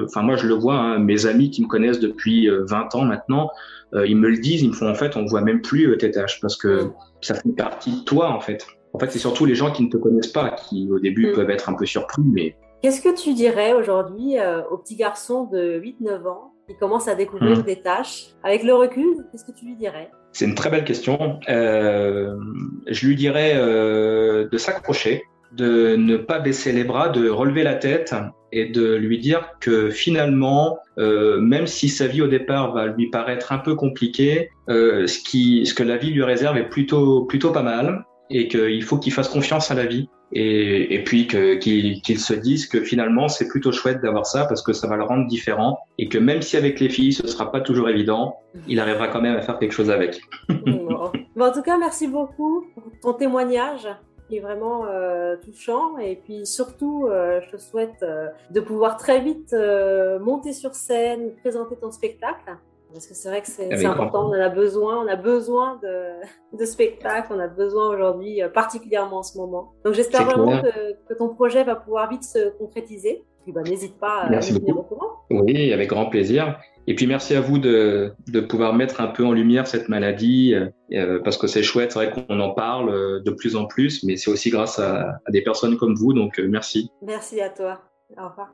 Enfin 0.04 0.22
moi 0.22 0.36
je 0.36 0.46
le 0.46 0.54
vois, 0.54 0.74
hein, 0.74 0.98
mes 0.98 1.26
amis 1.26 1.50
qui 1.50 1.62
me 1.62 1.68
connaissent 1.68 2.00
depuis 2.00 2.48
20 2.48 2.94
ans 2.94 3.04
maintenant, 3.04 3.50
ils 3.94 4.16
me 4.16 4.28
le 4.28 4.38
disent, 4.38 4.62
ils 4.62 4.70
me 4.70 4.74
font 4.74 4.90
en 4.90 4.94
fait 4.94 5.16
on 5.16 5.24
voit 5.26 5.42
même 5.42 5.62
plus 5.62 5.96
tâches 6.12 6.40
parce 6.40 6.56
que 6.56 6.90
ça 7.20 7.34
fait 7.34 7.52
partie 7.56 8.00
de 8.00 8.04
toi 8.04 8.30
en 8.30 8.40
fait. 8.40 8.66
En 8.92 8.98
fait 8.98 9.10
c'est 9.12 9.20
surtout 9.20 9.46
les 9.46 9.54
gens 9.54 9.70
qui 9.70 9.84
ne 9.84 9.88
te 9.88 9.96
connaissent 9.96 10.32
pas 10.32 10.50
qui 10.50 10.88
au 10.90 10.98
début 10.98 11.30
mm. 11.30 11.34
peuvent 11.34 11.50
être 11.50 11.68
un 11.68 11.74
peu 11.74 11.86
surpris 11.86 12.22
mais. 12.24 12.56
Qu'est-ce 12.82 13.02
que 13.02 13.14
tu 13.14 13.34
dirais 13.34 13.74
aujourd'hui 13.74 14.36
aux 14.70 14.78
petits 14.78 14.96
garçons 14.96 15.44
de 15.44 15.78
8-9 15.80 16.26
ans 16.26 16.52
qui 16.66 16.74
commencent 16.76 17.08
à 17.08 17.14
découvrir 17.14 17.58
mm. 17.58 17.62
des 17.62 17.80
tâches? 17.80 18.28
Avec 18.42 18.64
le 18.64 18.74
recul 18.74 19.26
Qu'est-ce 19.30 19.44
que 19.44 19.52
tu 19.52 19.66
lui 19.66 19.76
dirais? 19.76 20.10
C'est 20.32 20.44
une 20.44 20.54
très 20.54 20.70
belle 20.70 20.84
question. 20.84 21.40
Euh, 21.48 22.36
je 22.86 23.06
lui 23.06 23.16
dirais 23.16 23.52
euh, 23.56 24.48
de 24.48 24.58
s'accrocher, 24.58 25.24
de 25.52 25.96
ne 25.96 26.16
pas 26.16 26.38
baisser 26.38 26.72
les 26.72 26.84
bras, 26.84 27.08
de 27.08 27.28
relever 27.28 27.62
la 27.62 27.74
tête 27.74 28.14
et 28.52 28.66
de 28.66 28.94
lui 28.94 29.18
dire 29.18 29.50
que 29.60 29.90
finalement, 29.90 30.78
euh, 30.98 31.40
même 31.40 31.66
si 31.66 31.88
sa 31.88 32.06
vie 32.06 32.22
au 32.22 32.26
départ 32.26 32.72
va 32.72 32.86
lui 32.86 33.10
paraître 33.10 33.52
un 33.52 33.58
peu 33.58 33.74
compliquée, 33.74 34.50
euh, 34.68 35.06
ce, 35.06 35.18
qui, 35.18 35.66
ce 35.66 35.74
que 35.74 35.82
la 35.82 35.96
vie 35.96 36.10
lui 36.10 36.22
réserve 36.22 36.56
est 36.56 36.68
plutôt, 36.68 37.24
plutôt 37.24 37.50
pas 37.50 37.62
mal 37.62 38.04
et 38.30 38.48
qu'il 38.48 38.82
faut 38.82 38.98
qu'il 38.98 39.12
fasse 39.12 39.28
confiance 39.28 39.70
à 39.70 39.74
la 39.74 39.86
vie 39.86 40.08
et, 40.32 41.02
puis 41.04 41.26
qu'ils 41.26 42.20
se 42.20 42.34
disent 42.34 42.66
que 42.66 42.80
finalement 42.82 43.28
c'est 43.28 43.48
plutôt 43.48 43.72
chouette 43.72 44.00
d'avoir 44.00 44.26
ça 44.26 44.44
parce 44.44 44.62
que 44.62 44.72
ça 44.72 44.86
va 44.86 44.96
le 44.96 45.02
rendre 45.02 45.26
différent 45.26 45.80
et 45.98 46.08
que 46.08 46.18
même 46.18 46.40
si 46.40 46.56
avec 46.56 46.78
les 46.78 46.88
filles 46.88 47.12
ce 47.12 47.26
sera 47.26 47.50
pas 47.50 47.60
toujours 47.60 47.88
évident, 47.88 48.36
il 48.68 48.78
arrivera 48.78 49.08
quand 49.08 49.20
même 49.20 49.36
à 49.36 49.42
faire 49.42 49.58
quelque 49.58 49.72
chose 49.72 49.90
avec. 49.90 50.20
bon. 50.48 51.10
en 51.40 51.52
tout 51.52 51.62
cas, 51.62 51.78
merci 51.78 52.06
beaucoup 52.06 52.64
pour 52.74 52.84
ton 53.02 53.12
témoignage 53.14 53.88
qui 54.28 54.36
est 54.36 54.40
vraiment 54.40 54.86
euh, 54.86 55.34
touchant 55.36 55.98
et 55.98 56.14
puis 56.14 56.46
surtout 56.46 57.08
euh, 57.08 57.40
je 57.44 57.56
te 57.56 57.60
souhaite 57.60 58.04
euh, 58.04 58.28
de 58.50 58.60
pouvoir 58.60 58.96
très 58.96 59.20
vite 59.20 59.52
monter 60.20 60.52
sur 60.52 60.76
scène, 60.76 61.34
présenter 61.42 61.74
ton 61.76 61.90
spectacle 61.90 62.56
parce 62.92 63.06
que 63.06 63.14
c'est 63.14 63.28
vrai 63.28 63.40
que 63.40 63.48
c'est 63.48 63.84
important, 63.84 64.26
on 64.26 64.30
en 64.30 64.40
a 64.40 64.48
besoin, 64.48 65.04
on 65.04 65.08
a 65.08 65.16
besoin 65.16 65.78
de, 65.82 66.56
de 66.58 66.64
spectacles, 66.64 67.32
on 67.32 67.40
a 67.40 67.48
besoin 67.48 67.88
aujourd'hui, 67.88 68.42
euh, 68.42 68.48
particulièrement 68.48 69.18
en 69.18 69.22
ce 69.22 69.38
moment. 69.38 69.72
Donc 69.84 69.94
j'espère 69.94 70.24
vraiment 70.24 70.62
que, 70.62 71.08
que, 71.08 71.14
ton 71.14 71.28
projet 71.28 71.64
va 71.64 71.76
pouvoir 71.76 72.08
vite 72.10 72.24
se 72.24 72.50
concrétiser. 72.58 73.24
Puis 73.44 73.52
bah, 73.52 73.62
n'hésite 73.62 73.98
pas 73.98 74.22
à 74.22 74.30
merci 74.30 74.52
venir 74.52 74.78
au 74.78 74.82
courant. 74.82 75.08
Oui, 75.30 75.72
avec 75.72 75.88
grand 75.88 76.06
plaisir. 76.06 76.58
Et 76.86 76.94
puis 76.94 77.06
merci 77.06 77.34
à 77.34 77.40
vous 77.40 77.58
de, 77.58 78.12
de 78.28 78.40
pouvoir 78.40 78.74
mettre 78.74 79.00
un 79.00 79.06
peu 79.06 79.24
en 79.24 79.32
lumière 79.32 79.66
cette 79.66 79.88
maladie, 79.88 80.54
euh, 80.92 81.20
parce 81.22 81.36
que 81.36 81.46
c'est 81.46 81.62
chouette, 81.62 81.92
c'est 81.92 81.98
vrai 82.04 82.10
qu'on 82.10 82.40
en 82.40 82.50
parle 82.50 82.90
euh, 82.90 83.20
de 83.20 83.30
plus 83.30 83.54
en 83.56 83.66
plus, 83.66 84.02
mais 84.02 84.16
c'est 84.16 84.30
aussi 84.30 84.50
grâce 84.50 84.78
à, 84.78 85.20
à, 85.24 85.30
des 85.30 85.42
personnes 85.42 85.76
comme 85.76 85.94
vous, 85.94 86.12
donc 86.12 86.38
euh, 86.40 86.48
merci. 86.48 86.90
Merci 87.02 87.40
à 87.40 87.50
toi. 87.50 87.80
Au 88.18 88.28
revoir. 88.28 88.52